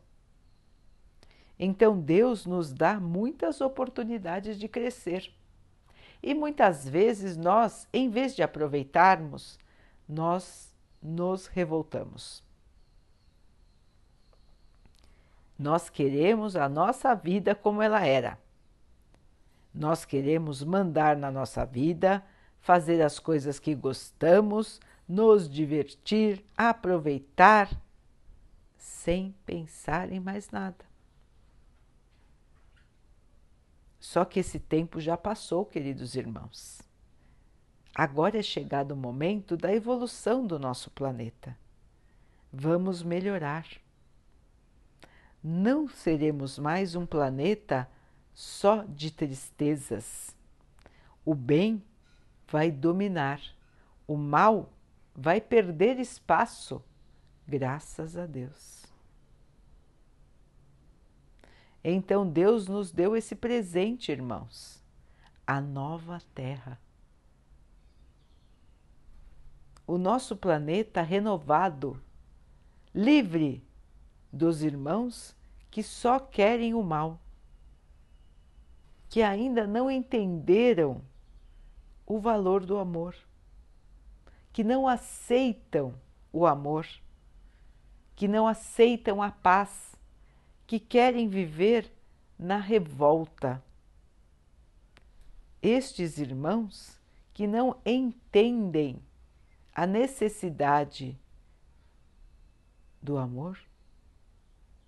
Então 1.57 1.97
Deus 1.97 2.45
nos 2.45 2.73
dá 2.73 2.99
muitas 2.99 3.61
oportunidades 3.61 4.59
de 4.59 4.67
crescer. 4.67 5.33
E 6.21 6.33
muitas 6.33 6.85
vezes 6.85 7.37
nós, 7.37 7.87
em 7.93 8.09
vez 8.09 8.35
de 8.35 8.43
aproveitarmos, 8.43 9.57
nós 10.09 10.75
nos 11.01 11.47
revoltamos. 11.47 12.43
Nós 15.57 15.89
queremos 15.89 16.57
a 16.57 16.67
nossa 16.67 17.15
vida 17.15 17.55
como 17.55 17.81
ela 17.81 18.05
era. 18.05 18.37
Nós 19.73 20.03
queremos 20.03 20.61
mandar 20.61 21.15
na 21.15 21.31
nossa 21.31 21.65
vida, 21.65 22.21
fazer 22.59 23.01
as 23.01 23.19
coisas 23.19 23.57
que 23.57 23.73
gostamos, 23.73 24.81
nos 25.07 25.49
divertir, 25.49 26.43
aproveitar, 26.57 27.69
sem 28.77 29.35
pensar 29.45 30.11
em 30.11 30.19
mais 30.19 30.49
nada. 30.49 30.85
Só 33.99 34.25
que 34.25 34.39
esse 34.39 34.59
tempo 34.59 34.99
já 34.99 35.15
passou, 35.15 35.65
queridos 35.65 36.15
irmãos. 36.15 36.81
Agora 37.95 38.39
é 38.39 38.41
chegado 38.41 38.91
o 38.91 38.97
momento 38.97 39.55
da 39.55 39.73
evolução 39.73 40.45
do 40.45 40.57
nosso 40.57 40.89
planeta. 40.89 41.57
Vamos 42.51 43.03
melhorar. 43.03 43.65
Não 45.43 45.87
seremos 45.87 46.57
mais 46.57 46.95
um 46.95 47.05
planeta 47.05 47.89
só 48.33 48.83
de 48.83 49.11
tristezas. 49.11 50.35
O 51.23 51.35
bem 51.35 51.83
vai 52.47 52.71
dominar, 52.71 53.39
o 54.07 54.17
mal 54.17 54.72
vai 55.15 55.39
perder 55.39 55.99
espaço, 55.99 56.83
graças 57.47 58.17
a 58.17 58.25
Deus. 58.25 58.83
Então 61.83 62.27
Deus 62.27 62.67
nos 62.67 62.91
deu 62.91 63.15
esse 63.15 63.35
presente, 63.35 64.11
irmãos, 64.11 64.81
a 65.45 65.59
nova 65.59 66.21
Terra. 66.33 66.79
O 69.85 69.97
nosso 69.97 70.37
planeta 70.37 71.01
renovado, 71.01 72.01
livre 72.95 73.61
dos 74.31 74.63
irmãos 74.63 75.35
que 75.69 75.83
só 75.83 76.19
querem 76.19 76.73
o 76.73 76.81
mal, 76.81 77.19
que 79.09 79.21
ainda 79.21 79.67
não 79.67 79.91
entenderam 79.91 81.01
o 82.05 82.19
valor 82.19 82.65
do 82.65 82.77
amor, 82.77 83.15
que 84.53 84.63
não 84.63 84.87
aceitam 84.87 85.95
o 86.31 86.45
amor, 86.45 86.87
que 88.15 88.27
não 88.27 88.47
aceitam 88.47 89.21
a 89.21 89.31
paz, 89.31 89.95
que 90.67 90.79
querem 90.79 91.27
viver 91.27 91.91
na 92.37 92.57
revolta. 92.57 93.61
Estes 95.59 96.19
irmãos 96.19 96.99
que 97.33 97.47
não 97.47 97.81
entendem 97.83 99.01
a 99.73 99.87
necessidade 99.87 101.19
do 103.01 103.17
amor 103.17 103.59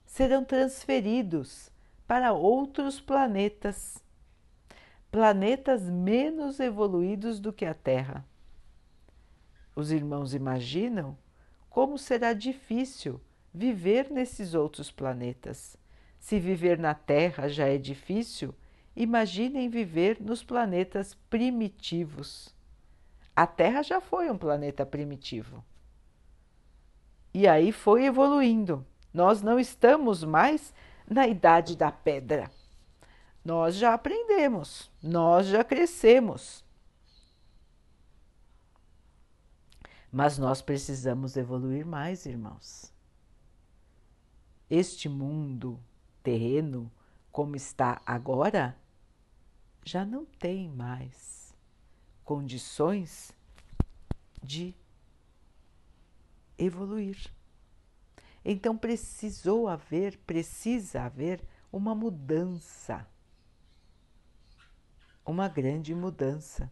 serão 0.06 0.46
transferidos 0.46 1.72
para 2.08 2.34
outros 2.34 3.02
planetas, 3.02 3.98
planetas 5.12 5.90
menos 5.90 6.60
evoluídos 6.60 7.40
do 7.40 7.52
que 7.52 7.66
a 7.66 7.74
Terra. 7.74 8.24
Os 9.76 9.92
irmãos 9.92 10.34
imaginam 10.34 11.18
como 11.70 11.98
será 11.98 12.34
difícil 12.34 13.20
viver 13.54 14.10
nesses 14.10 14.54
outros 14.54 14.90
planetas. 14.90 15.78
Se 16.20 16.40
viver 16.40 16.80
na 16.80 16.94
Terra 16.94 17.48
já 17.48 17.68
é 17.68 17.78
difícil, 17.78 18.56
imaginem 18.96 19.70
viver 19.70 20.18
nos 20.20 20.44
planetas 20.44 21.14
primitivos. 21.30 22.56
A 23.36 23.46
Terra 23.46 23.84
já 23.84 24.00
foi 24.00 24.32
um 24.32 24.38
planeta 24.38 24.86
primitivo. 24.86 25.64
E 27.34 27.48
aí 27.48 27.72
foi 27.72 28.06
evoluindo. 28.06 28.86
Nós 29.14 29.42
não 29.42 29.60
estamos 29.60 30.24
mais 30.24 30.74
na 31.08 31.28
idade 31.28 31.76
da 31.76 31.92
pedra. 31.92 32.50
Nós 33.44 33.76
já 33.76 33.94
aprendemos, 33.94 34.92
nós 35.04 35.46
já 35.46 35.64
crescemos. 35.64 36.65
Mas 40.18 40.38
nós 40.38 40.62
precisamos 40.62 41.36
evoluir 41.36 41.86
mais, 41.86 42.26
irmãos. 42.26 42.90
Este 44.70 45.10
mundo 45.10 45.78
terreno, 46.24 46.90
como 47.34 47.58
está 47.58 48.02
agora, 48.06 48.78
já 49.84 50.06
não 50.06 50.24
tem 50.26 50.70
mais 50.70 51.54
condições 52.24 53.34
de 54.42 54.74
evoluir. 56.58 57.30
Então 58.46 58.78
precisou 58.78 59.68
haver, 59.68 60.18
precisa 60.20 61.02
haver 61.02 61.46
uma 61.70 61.94
mudança. 61.94 63.06
Uma 65.26 65.50
grande 65.50 65.94
mudança. 65.94 66.72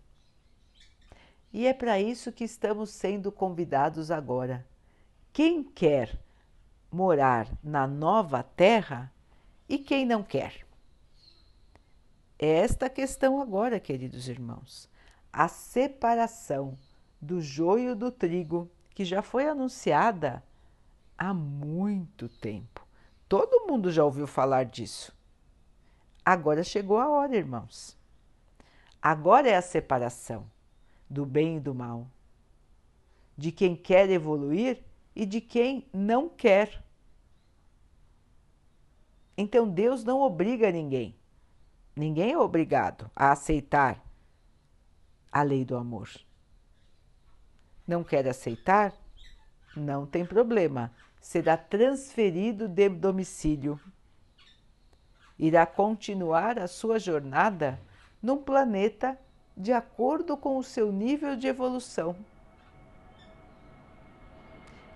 E 1.54 1.68
é 1.68 1.74
para 1.74 2.02
isso 2.02 2.32
que 2.32 2.44
estamos 2.44 2.90
sendo 2.90 3.32
convidados 3.32 4.10
agora. 4.10 4.66
Quem 5.32 5.64
quer 5.64 6.20
morar 6.92 7.48
na 7.64 7.86
nova 7.86 8.42
terra 8.42 9.14
e 9.70 9.78
quem 9.78 10.04
não 10.04 10.24
quer? 10.24 10.66
É 12.40 12.48
esta 12.48 12.90
questão 12.90 13.40
agora, 13.40 13.80
queridos 13.80 14.28
irmãos. 14.28 14.90
A 15.32 15.48
separação 15.48 16.76
do 17.22 17.40
joio 17.40 17.96
do 17.96 18.12
trigo, 18.12 18.70
que 18.90 19.06
já 19.06 19.22
foi 19.22 19.48
anunciada 19.48 20.44
há 21.16 21.36
muito 21.36 22.28
tempo. 22.28 22.86
Todo 23.30 23.68
mundo 23.68 23.92
já 23.92 24.04
ouviu 24.04 24.26
falar 24.26 24.66
disso. 24.66 25.16
Agora 26.26 26.64
chegou 26.64 26.98
a 26.98 27.10
hora, 27.10 27.36
irmãos. 27.36 27.96
Agora 29.00 29.48
é 29.48 29.56
a 29.56 29.62
separação 29.62 30.52
do 31.10 31.26
bem 31.26 31.58
e 31.58 31.60
do 31.60 31.74
mal, 31.74 32.08
de 33.38 33.52
quem 33.52 33.76
quer 33.76 34.10
evoluir 34.10 34.84
e 35.16 35.26
de 35.26 35.42
quem 35.42 35.88
não 35.94 36.30
quer. 36.30 36.84
Então 39.38 39.68
Deus 39.68 40.04
não 40.04 40.22
obriga 40.22 40.72
ninguém. 40.72 41.16
Ninguém 41.96 42.32
é 42.32 42.38
obrigado 42.38 43.10
a 43.16 43.32
aceitar 43.32 44.04
a 45.32 45.42
lei 45.42 45.64
do 45.64 45.78
amor. 45.78 46.10
Não 47.88 48.04
quer 48.04 48.28
aceitar? 48.28 48.94
Não 49.76 50.06
tem 50.06 50.26
problema. 50.26 50.92
Será 51.20 51.58
transferido 51.58 52.68
de 52.68 52.90
domicílio. 52.90 53.80
Irá 55.38 55.66
continuar 55.66 56.60
a 56.60 56.68
sua 56.68 57.00
jornada 57.00 57.80
num 58.22 58.38
planeta 58.38 59.20
de 59.56 59.72
acordo 59.72 60.36
com 60.36 60.58
o 60.58 60.64
seu 60.64 60.92
nível 60.92 61.36
de 61.36 61.48
evolução. 61.48 62.16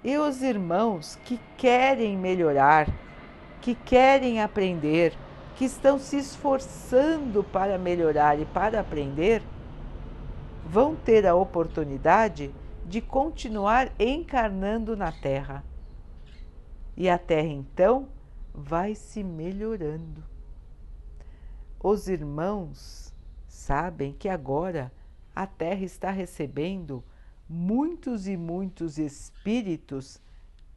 E 0.03 0.17
os 0.17 0.41
irmãos 0.41 1.17
que 1.25 1.39
querem 1.57 2.17
melhorar, 2.17 2.87
que 3.61 3.75
querem 3.75 4.41
aprender, 4.41 5.13
que 5.55 5.65
estão 5.65 5.97
se 5.99 6.17
esforçando 6.17 7.43
para 7.43 7.77
melhorar 7.77 8.39
e 8.39 8.45
para 8.45 8.79
aprender, 8.79 9.41
vão 10.65 10.95
ter 10.95 11.25
a 11.25 11.35
oportunidade 11.35 12.53
de 12.85 13.01
continuar 13.01 13.91
encarnando 13.99 14.95
na 14.95 15.11
Terra. 15.11 15.63
E 16.95 17.09
a 17.09 17.17
Terra 17.17 17.47
então 17.47 18.07
vai 18.53 18.95
se 18.95 19.23
melhorando. 19.23 20.23
Os 21.79 22.07
irmãos 22.07 23.13
sabem 23.57 24.13
que 24.13 24.29
agora 24.29 24.91
a 25.35 25.47
Terra 25.47 25.83
está 25.83 26.11
recebendo 26.11 27.03
muitos 27.49 28.27
e 28.27 28.37
muitos 28.37 28.99
espíritos 28.99 30.21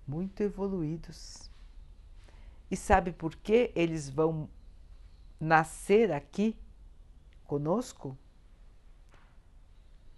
muito 0.08 0.42
evoluídos. 0.42 1.50
E 2.70 2.76
sabe 2.76 3.12
por 3.12 3.36
que 3.36 3.70
eles 3.76 4.08
vão 4.08 4.48
nascer 5.38 6.10
aqui 6.10 6.56
conosco? 7.44 8.16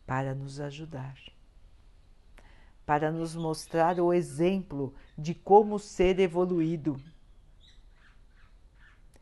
Para 0.07 0.35
nos 0.35 0.61
ajudar, 0.61 1.16
para 2.87 3.11
nos 3.11 3.35
mostrar 3.35 3.98
o 3.98 4.12
exemplo 4.12 4.94
de 5.18 5.35
como 5.35 5.79
ser 5.79 6.20
evoluído. 6.20 7.01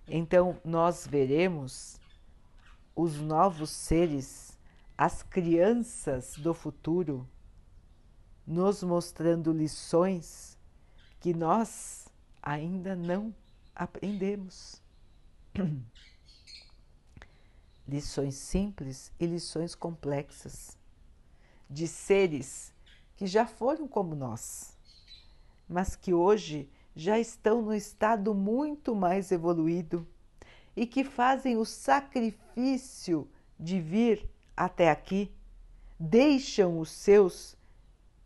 Então, 0.06 0.60
nós 0.64 1.06
veremos 1.06 1.99
os 3.00 3.18
novos 3.18 3.70
seres, 3.70 4.58
as 4.96 5.22
crianças 5.22 6.34
do 6.36 6.52
futuro, 6.52 7.26
nos 8.46 8.82
mostrando 8.82 9.52
lições 9.52 10.58
que 11.18 11.32
nós 11.32 12.08
ainda 12.42 12.94
não 12.94 13.34
aprendemos. 13.74 14.82
lições 17.88 18.34
simples 18.34 19.10
e 19.18 19.26
lições 19.26 19.74
complexas 19.74 20.76
de 21.68 21.88
seres 21.88 22.72
que 23.16 23.26
já 23.26 23.46
foram 23.46 23.88
como 23.88 24.14
nós, 24.14 24.76
mas 25.66 25.96
que 25.96 26.12
hoje 26.12 26.70
já 26.94 27.18
estão 27.18 27.62
no 27.62 27.74
estado 27.74 28.34
muito 28.34 28.94
mais 28.94 29.32
evoluído 29.32 30.06
e 30.76 30.86
que 30.86 31.04
fazem 31.04 31.56
o 31.56 31.64
sacrifício 31.64 33.28
de 33.58 33.80
vir 33.80 34.28
até 34.56 34.90
aqui, 34.90 35.32
deixam 35.98 36.78
os 36.78 36.90
seus 36.90 37.56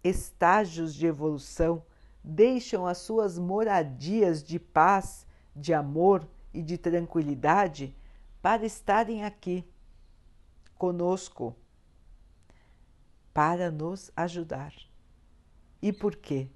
estágios 0.03 0.95
de 0.95 1.07
evolução, 1.07 1.83
deixam 2.23 2.87
as 2.87 2.99
suas 2.99 3.39
moradias 3.39 4.43
de 4.43 4.59
paz, 4.59 5.27
de 5.55 5.73
amor 5.73 6.29
e 6.53 6.63
de 6.63 6.77
tranquilidade 6.77 7.97
para 8.41 8.65
estarem 8.67 9.25
aqui 9.25 9.67
conosco, 10.77 11.57
para 13.33 13.71
nos 13.71 14.11
ajudar. 14.17 14.73
E 15.81 15.93
por 15.93 16.17
quê? 16.17 16.49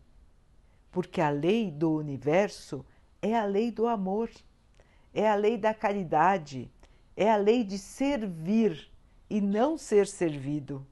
Porque 0.90 1.20
a 1.20 1.30
lei 1.30 1.70
do 1.70 1.92
universo 1.92 2.84
é 3.20 3.36
a 3.36 3.44
lei 3.44 3.70
do 3.70 3.86
amor 3.86 4.30
é 5.12 5.28
a 5.28 5.34
lei 5.34 5.56
da 5.56 5.74
caridade, 5.74 6.70
é 7.16 7.30
a 7.30 7.36
lei 7.36 7.64
de 7.64 7.78
servir 7.78 8.90
e 9.28 9.40
não 9.40 9.76
ser 9.76 10.06
servido. 10.06 10.86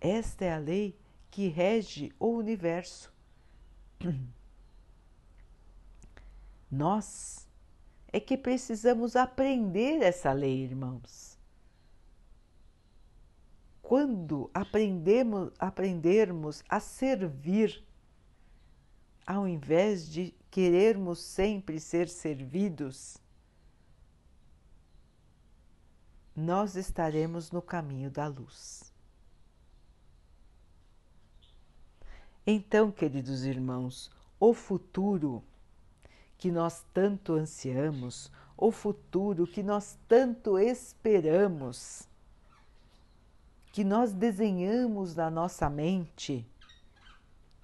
Esta 0.00 0.44
é 0.44 0.52
a 0.52 0.58
lei 0.58 0.98
que 1.30 1.48
rege 1.48 2.12
o 2.18 2.28
universo. 2.28 3.12
Nós 6.70 7.48
é 8.12 8.20
que 8.20 8.36
precisamos 8.36 9.16
aprender 9.16 10.02
essa 10.02 10.32
lei, 10.32 10.64
irmãos. 10.64 11.38
Quando 13.80 14.50
aprendemos, 14.52 15.52
aprendermos 15.58 16.62
a 16.68 16.80
servir, 16.80 17.84
ao 19.26 19.46
invés 19.46 20.08
de 20.10 20.34
querermos 20.52 21.18
sempre 21.18 21.80
ser 21.80 22.10
servidos, 22.10 23.16
nós 26.36 26.76
estaremos 26.76 27.50
no 27.50 27.62
caminho 27.62 28.10
da 28.10 28.26
luz. 28.26 28.92
Então, 32.46 32.90
queridos 32.90 33.46
irmãos, 33.46 34.10
o 34.38 34.52
futuro 34.52 35.42
que 36.36 36.50
nós 36.50 36.84
tanto 36.92 37.32
ansiamos, 37.32 38.30
o 38.54 38.70
futuro 38.70 39.46
que 39.46 39.62
nós 39.62 39.98
tanto 40.06 40.58
esperamos, 40.58 42.06
que 43.72 43.82
nós 43.82 44.12
desenhamos 44.12 45.14
na 45.14 45.30
nossa 45.30 45.70
mente, 45.70 46.46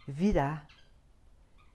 virá. 0.06 0.66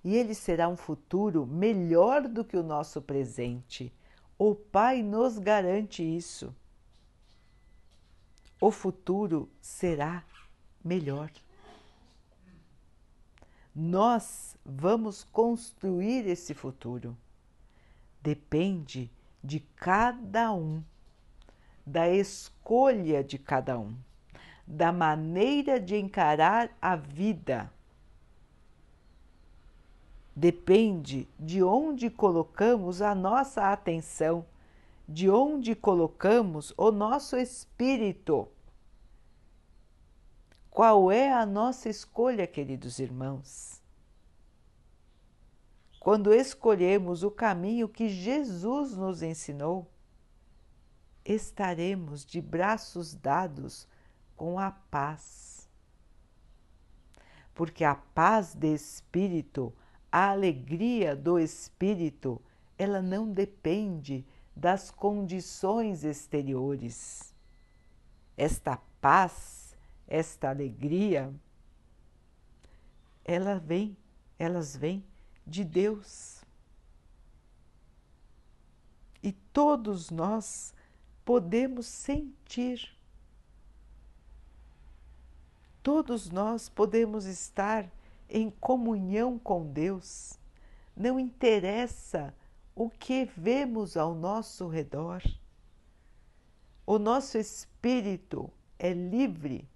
E 0.04 0.16
ele 0.16 0.34
será 0.34 0.68
um 0.68 0.78
futuro 0.78 1.46
melhor 1.46 2.28
do 2.28 2.44
que 2.44 2.58
o 2.58 2.64
nosso 2.64 3.02
presente. 3.02 3.92
O 4.38 4.54
Pai 4.54 5.02
nos 5.02 5.38
garante 5.38 6.04
isso 6.04 6.54
o 8.64 8.72
futuro 8.72 9.50
será 9.60 10.24
melhor. 10.82 11.30
Nós 13.76 14.56
vamos 14.64 15.26
construir 15.26 16.26
esse 16.26 16.54
futuro. 16.54 17.18
Depende 18.22 19.12
de 19.44 19.60
cada 19.76 20.54
um, 20.54 20.82
da 21.86 22.08
escolha 22.08 23.22
de 23.22 23.38
cada 23.38 23.78
um, 23.78 23.94
da 24.66 24.94
maneira 24.94 25.78
de 25.78 25.98
encarar 25.98 26.70
a 26.82 26.96
vida. 26.96 27.70
Depende 30.36 31.28
de 31.40 31.62
onde 31.62 32.10
colocamos 32.10 33.02
a 33.02 33.14
nossa 33.14 33.72
atenção, 33.72 34.46
de 35.08 35.30
onde 35.30 35.76
colocamos 35.76 36.74
o 36.78 36.92
nosso 36.92 37.38
espírito. 37.38 38.48
Qual 40.72 41.12
é 41.12 41.32
a 41.32 41.46
nossa 41.46 41.88
escolha, 41.88 42.48
queridos 42.48 42.98
irmãos? 42.98 43.80
Quando 46.00 46.34
escolhemos 46.34 47.24
o 47.24 47.30
caminho 47.30 47.88
que 47.88 48.10
Jesus 48.10 48.98
nos 48.98 49.22
ensinou, 49.22 49.88
estaremos 51.24 52.26
de 52.26 52.42
braços 52.42 53.14
dados 53.14 53.88
com 54.36 54.60
a 54.60 54.72
paz. 54.72 55.70
Porque 57.54 57.86
a 57.86 57.96
paz 57.96 58.54
de 58.54 58.74
espírito, 58.74 59.72
a 60.14 60.30
alegria 60.30 61.16
do 61.16 61.40
espírito, 61.40 62.40
ela 62.78 63.02
não 63.02 63.32
depende 63.32 64.24
das 64.56 64.92
condições 64.92 66.04
exteriores. 66.04 67.34
Esta 68.38 68.78
paz 69.02 69.64
esta 70.14 70.50
alegria, 70.50 71.34
ela 73.26 73.58
vem, 73.58 73.98
elas 74.38 74.76
vêm 74.76 75.04
de 75.46 75.64
Deus. 75.64 76.44
E 79.22 79.32
todos 79.32 80.12
nós 80.12 80.74
podemos 81.24 81.86
sentir. 81.86 82.96
Todos 85.82 86.30
nós 86.30 86.70
podemos 86.70 87.26
estar 87.26 87.90
em 88.34 88.50
comunhão 88.50 89.40
com 89.40 89.72
Deus. 89.72 90.38
Não 90.94 91.18
interessa 91.18 92.34
o 92.76 92.90
que 92.90 93.24
vemos 93.38 93.96
ao 93.96 94.14
nosso 94.14 94.68
redor. 94.68 95.22
O 96.86 97.00
nosso 97.00 97.38
espírito 97.38 98.52
é 98.78 98.92
livre 98.92 99.70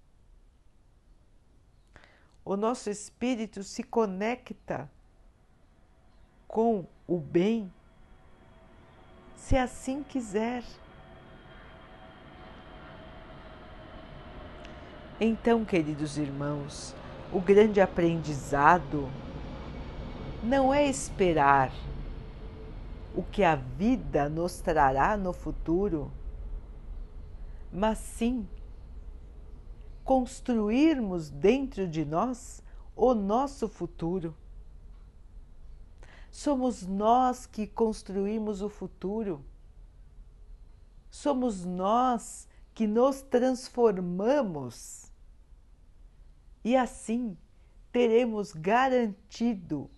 o 2.48 2.56
nosso 2.56 2.88
espírito 2.88 3.62
se 3.62 3.82
conecta 3.82 4.90
com 6.46 6.86
o 7.06 7.18
bem, 7.18 7.70
se 9.36 9.54
assim 9.54 10.02
quiser. 10.02 10.64
Então, 15.20 15.62
queridos 15.62 16.16
irmãos, 16.16 16.96
o 17.32 17.40
grande 17.40 17.80
aprendizado 17.80 19.08
não 20.42 20.72
é 20.72 20.86
esperar 20.86 21.72
o 23.14 23.22
que 23.22 23.42
a 23.42 23.56
vida 23.56 24.28
nos 24.28 24.60
trará 24.60 25.16
no 25.16 25.32
futuro, 25.32 26.10
mas 27.72 27.98
sim 27.98 28.48
construirmos 30.04 31.28
dentro 31.28 31.86
de 31.86 32.04
nós 32.04 32.62
o 32.96 33.12
nosso 33.14 33.68
futuro. 33.68 34.34
Somos 36.30 36.86
nós 36.86 37.46
que 37.46 37.66
construímos 37.66 38.62
o 38.62 38.68
futuro. 38.68 39.44
Somos 41.10 41.64
nós 41.64 42.48
que 42.74 42.86
nos 42.86 43.20
transformamos. 43.20 45.07
E 46.64 46.76
assim 46.76 47.36
teremos 47.92 48.52
garantido 48.52 49.90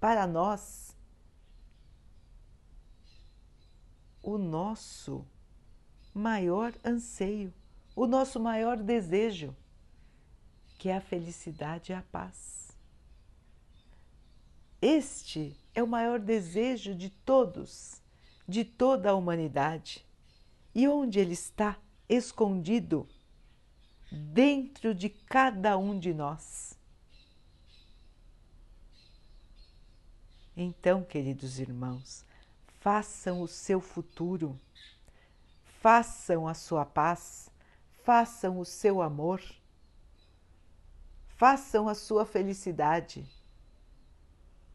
para 0.00 0.26
nós 0.26 0.96
o 4.22 4.38
nosso 4.38 5.26
maior 6.14 6.72
anseio 6.84 7.52
o 7.96 8.06
nosso 8.06 8.40
maior 8.40 8.76
desejo, 8.76 9.54
que 10.78 10.88
é 10.88 10.96
a 10.96 11.00
felicidade 11.00 11.92
e 11.92 11.94
a 11.94 12.02
paz. 12.02 12.76
Este 14.82 15.56
é 15.74 15.82
o 15.82 15.86
maior 15.86 16.18
desejo 16.18 16.94
de 16.94 17.08
todos, 17.08 18.02
de 18.46 18.64
toda 18.64 19.10
a 19.10 19.14
humanidade. 19.14 20.04
E 20.74 20.88
onde 20.88 21.20
ele 21.20 21.32
está 21.32 21.78
escondido? 22.08 23.08
Dentro 24.10 24.94
de 24.94 25.08
cada 25.08 25.76
um 25.76 25.98
de 25.98 26.14
nós. 26.14 26.78
Então, 30.56 31.02
queridos 31.02 31.58
irmãos, 31.58 32.24
façam 32.80 33.40
o 33.42 33.48
seu 33.48 33.80
futuro, 33.80 34.58
façam 35.80 36.46
a 36.46 36.54
sua 36.54 36.84
paz 36.84 37.50
façam 38.04 38.60
o 38.60 38.66
seu 38.66 39.00
amor, 39.00 39.42
façam 41.36 41.88
a 41.88 41.94
sua 41.94 42.26
felicidade. 42.26 43.26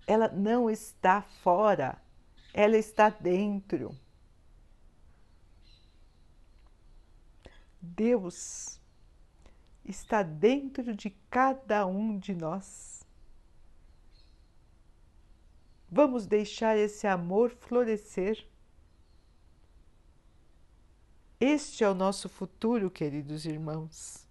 Ela 0.07 0.27
não 0.29 0.67
está 0.69 1.21
fora, 1.21 2.01
ela 2.51 2.75
está 2.75 3.09
dentro. 3.09 3.95
Deus 7.79 8.78
está 9.89 10.23
dentro 10.23 10.95
de 10.95 11.09
cada 11.29 11.85
um 11.85 12.17
de 12.17 12.33
nós. 12.33 13.03
Vamos 15.91 16.25
deixar 16.25 16.77
esse 16.77 17.07
amor 17.07 17.49
florescer 17.49 18.47
este 21.39 21.85
é 21.85 21.89
o 21.89 21.93
nosso 21.93 22.27
futuro, 22.27 22.91
queridos 22.91 23.45
irmãos, 23.45 24.27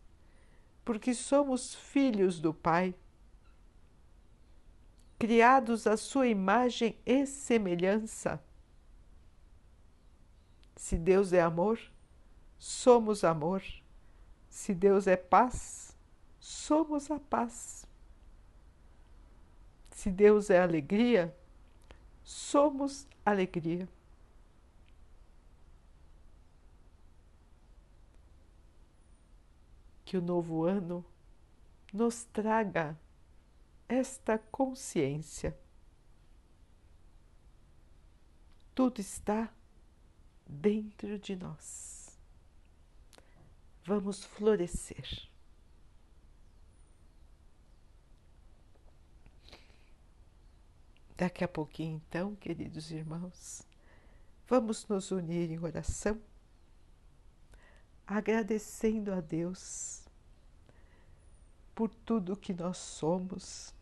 porque 0.85 1.15
somos 1.15 1.75
filhos 1.75 2.39
do 2.39 2.53
Pai, 2.53 2.95
criados 5.19 5.87
à 5.87 5.97
sua 5.97 6.29
imagem 6.29 6.99
e 7.07 7.25
semelhança. 7.25 8.39
Se 10.77 10.99
Deus 10.99 11.33
é 11.33 11.41
amor, 11.41 11.81
somos 12.59 13.25
amor. 13.25 13.63
Se 14.59 14.75
Deus 14.75 15.07
é 15.07 15.17
paz, 15.17 15.97
somos 16.41 17.13
a 17.13 17.21
paz. 17.21 17.87
Se 19.93 20.11
Deus 20.11 20.51
é 20.51 20.59
alegria, 20.59 21.33
somos 22.25 23.07
alegria. 23.25 23.89
que 30.05 30.17
o 30.17 30.23
novo 30.23 30.65
ano 30.65 31.05
nos 31.93 32.25
traga 32.25 32.99
esta 33.89 34.39
consciência. 34.39 35.57
Tudo 38.75 39.01
está 39.01 39.53
dentro 40.47 41.17
de 41.19 41.37
nós. 41.37 41.98
Vamos 43.89 44.23
florescer. 44.23 45.27
Daqui 51.17 51.43
a 51.43 51.49
pouquinho, 51.49 51.97
então, 52.07 52.37
queridos 52.37 52.91
irmãos, 52.91 53.63
vamos 54.47 54.87
nos 54.89 55.11
unir 55.11 55.51
em 55.51 55.59
oração, 55.59 56.21
agradecendo 58.07 59.11
a 59.11 59.23
Deus 59.23 60.05
por 61.75 61.89
tudo 61.89 62.37
que 62.37 62.53
nós 62.53 62.77
somos, 62.77 63.75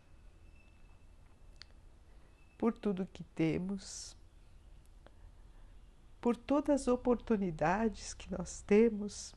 por 2.57 2.71
tudo 2.71 3.05
que 3.07 3.25
temos, 3.25 4.15
por 6.21 6.37
todas 6.37 6.83
as 6.83 6.87
oportunidades 6.87 8.13
que 8.13 8.31
nós 8.31 8.61
temos 8.61 9.35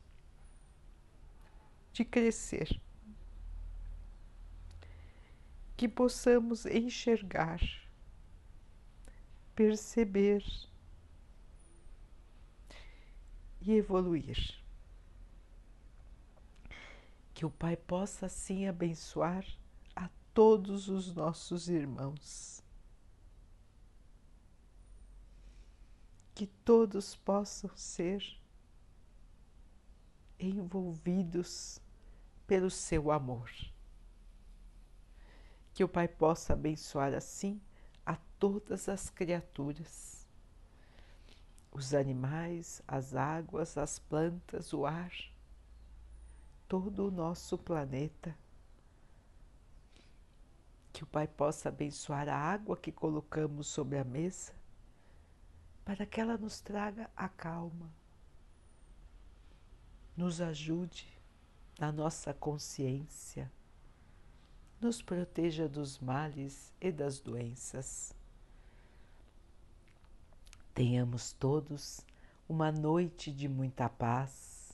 de 1.92 2.04
crescer. 2.04 2.80
Que 5.76 5.88
possamos 5.88 6.66
enxergar 6.66 7.60
perceber 9.60 10.42
e 13.60 13.72
evoluir. 13.72 14.58
Que 17.34 17.44
o 17.44 17.50
Pai 17.50 17.76
possa 17.76 18.24
assim 18.24 18.66
abençoar 18.66 19.44
a 19.94 20.08
todos 20.32 20.88
os 20.88 21.14
nossos 21.14 21.68
irmãos. 21.68 22.62
Que 26.34 26.46
todos 26.46 27.14
possam 27.16 27.70
ser 27.76 28.39
envolvidos 30.40 31.80
pelo 32.46 32.70
seu 32.70 33.10
amor. 33.10 33.50
Que 35.72 35.84
o 35.84 35.88
Pai 35.88 36.08
possa 36.08 36.54
abençoar 36.54 37.14
assim 37.14 37.60
a 38.04 38.16
todas 38.38 38.88
as 38.88 39.08
criaturas, 39.08 40.26
os 41.70 41.94
animais, 41.94 42.82
as 42.88 43.14
águas, 43.14 43.78
as 43.78 43.98
plantas, 43.98 44.72
o 44.72 44.84
ar, 44.84 45.12
todo 46.66 47.06
o 47.06 47.10
nosso 47.10 47.56
planeta. 47.56 48.36
Que 50.92 51.04
o 51.04 51.06
Pai 51.06 51.28
possa 51.28 51.68
abençoar 51.68 52.28
a 52.28 52.36
água 52.36 52.76
que 52.76 52.90
colocamos 52.90 53.68
sobre 53.68 53.98
a 53.98 54.04
mesa, 54.04 54.52
para 55.84 56.04
que 56.04 56.20
ela 56.20 56.36
nos 56.36 56.60
traga 56.60 57.08
a 57.16 57.28
calma, 57.28 57.90
nos 60.16 60.40
ajude 60.40 61.06
na 61.78 61.90
nossa 61.90 62.34
consciência 62.34 63.50
nos 64.80 65.02
proteja 65.02 65.68
dos 65.68 65.98
males 65.98 66.72
e 66.80 66.90
das 66.90 67.20
doenças. 67.20 68.14
Tenhamos 70.72 71.32
todos 71.32 72.00
uma 72.48 72.72
noite 72.72 73.30
de 73.30 73.46
muita 73.46 73.88
paz. 73.88 74.72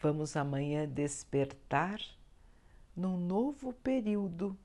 Vamos 0.00 0.36
amanhã 0.36 0.88
despertar 0.88 2.00
num 2.96 3.16
novo 3.16 3.72
período, 3.72 4.56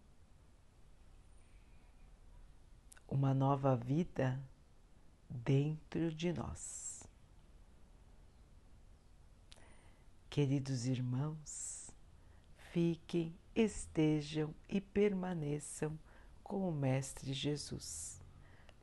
uma 3.07 3.33
nova 3.33 3.75
vida 3.75 4.39
dentro 5.29 6.11
de 6.11 6.33
nós. 6.33 6.92
Queridos 10.33 10.87
irmãos, 10.87 11.91
fiquem, 12.71 13.37
estejam 13.55 14.51
e 14.67 14.81
permaneçam 14.81 15.95
com 16.43 16.67
o 16.67 16.71
Mestre 16.71 17.31
Jesus. 17.31 18.19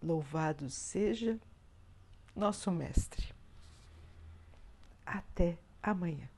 Louvado 0.01 0.71
seja 0.71 1.41
nosso 2.37 2.71
Mestre. 2.71 3.35
Até 5.05 5.59
amanhã. 5.83 6.29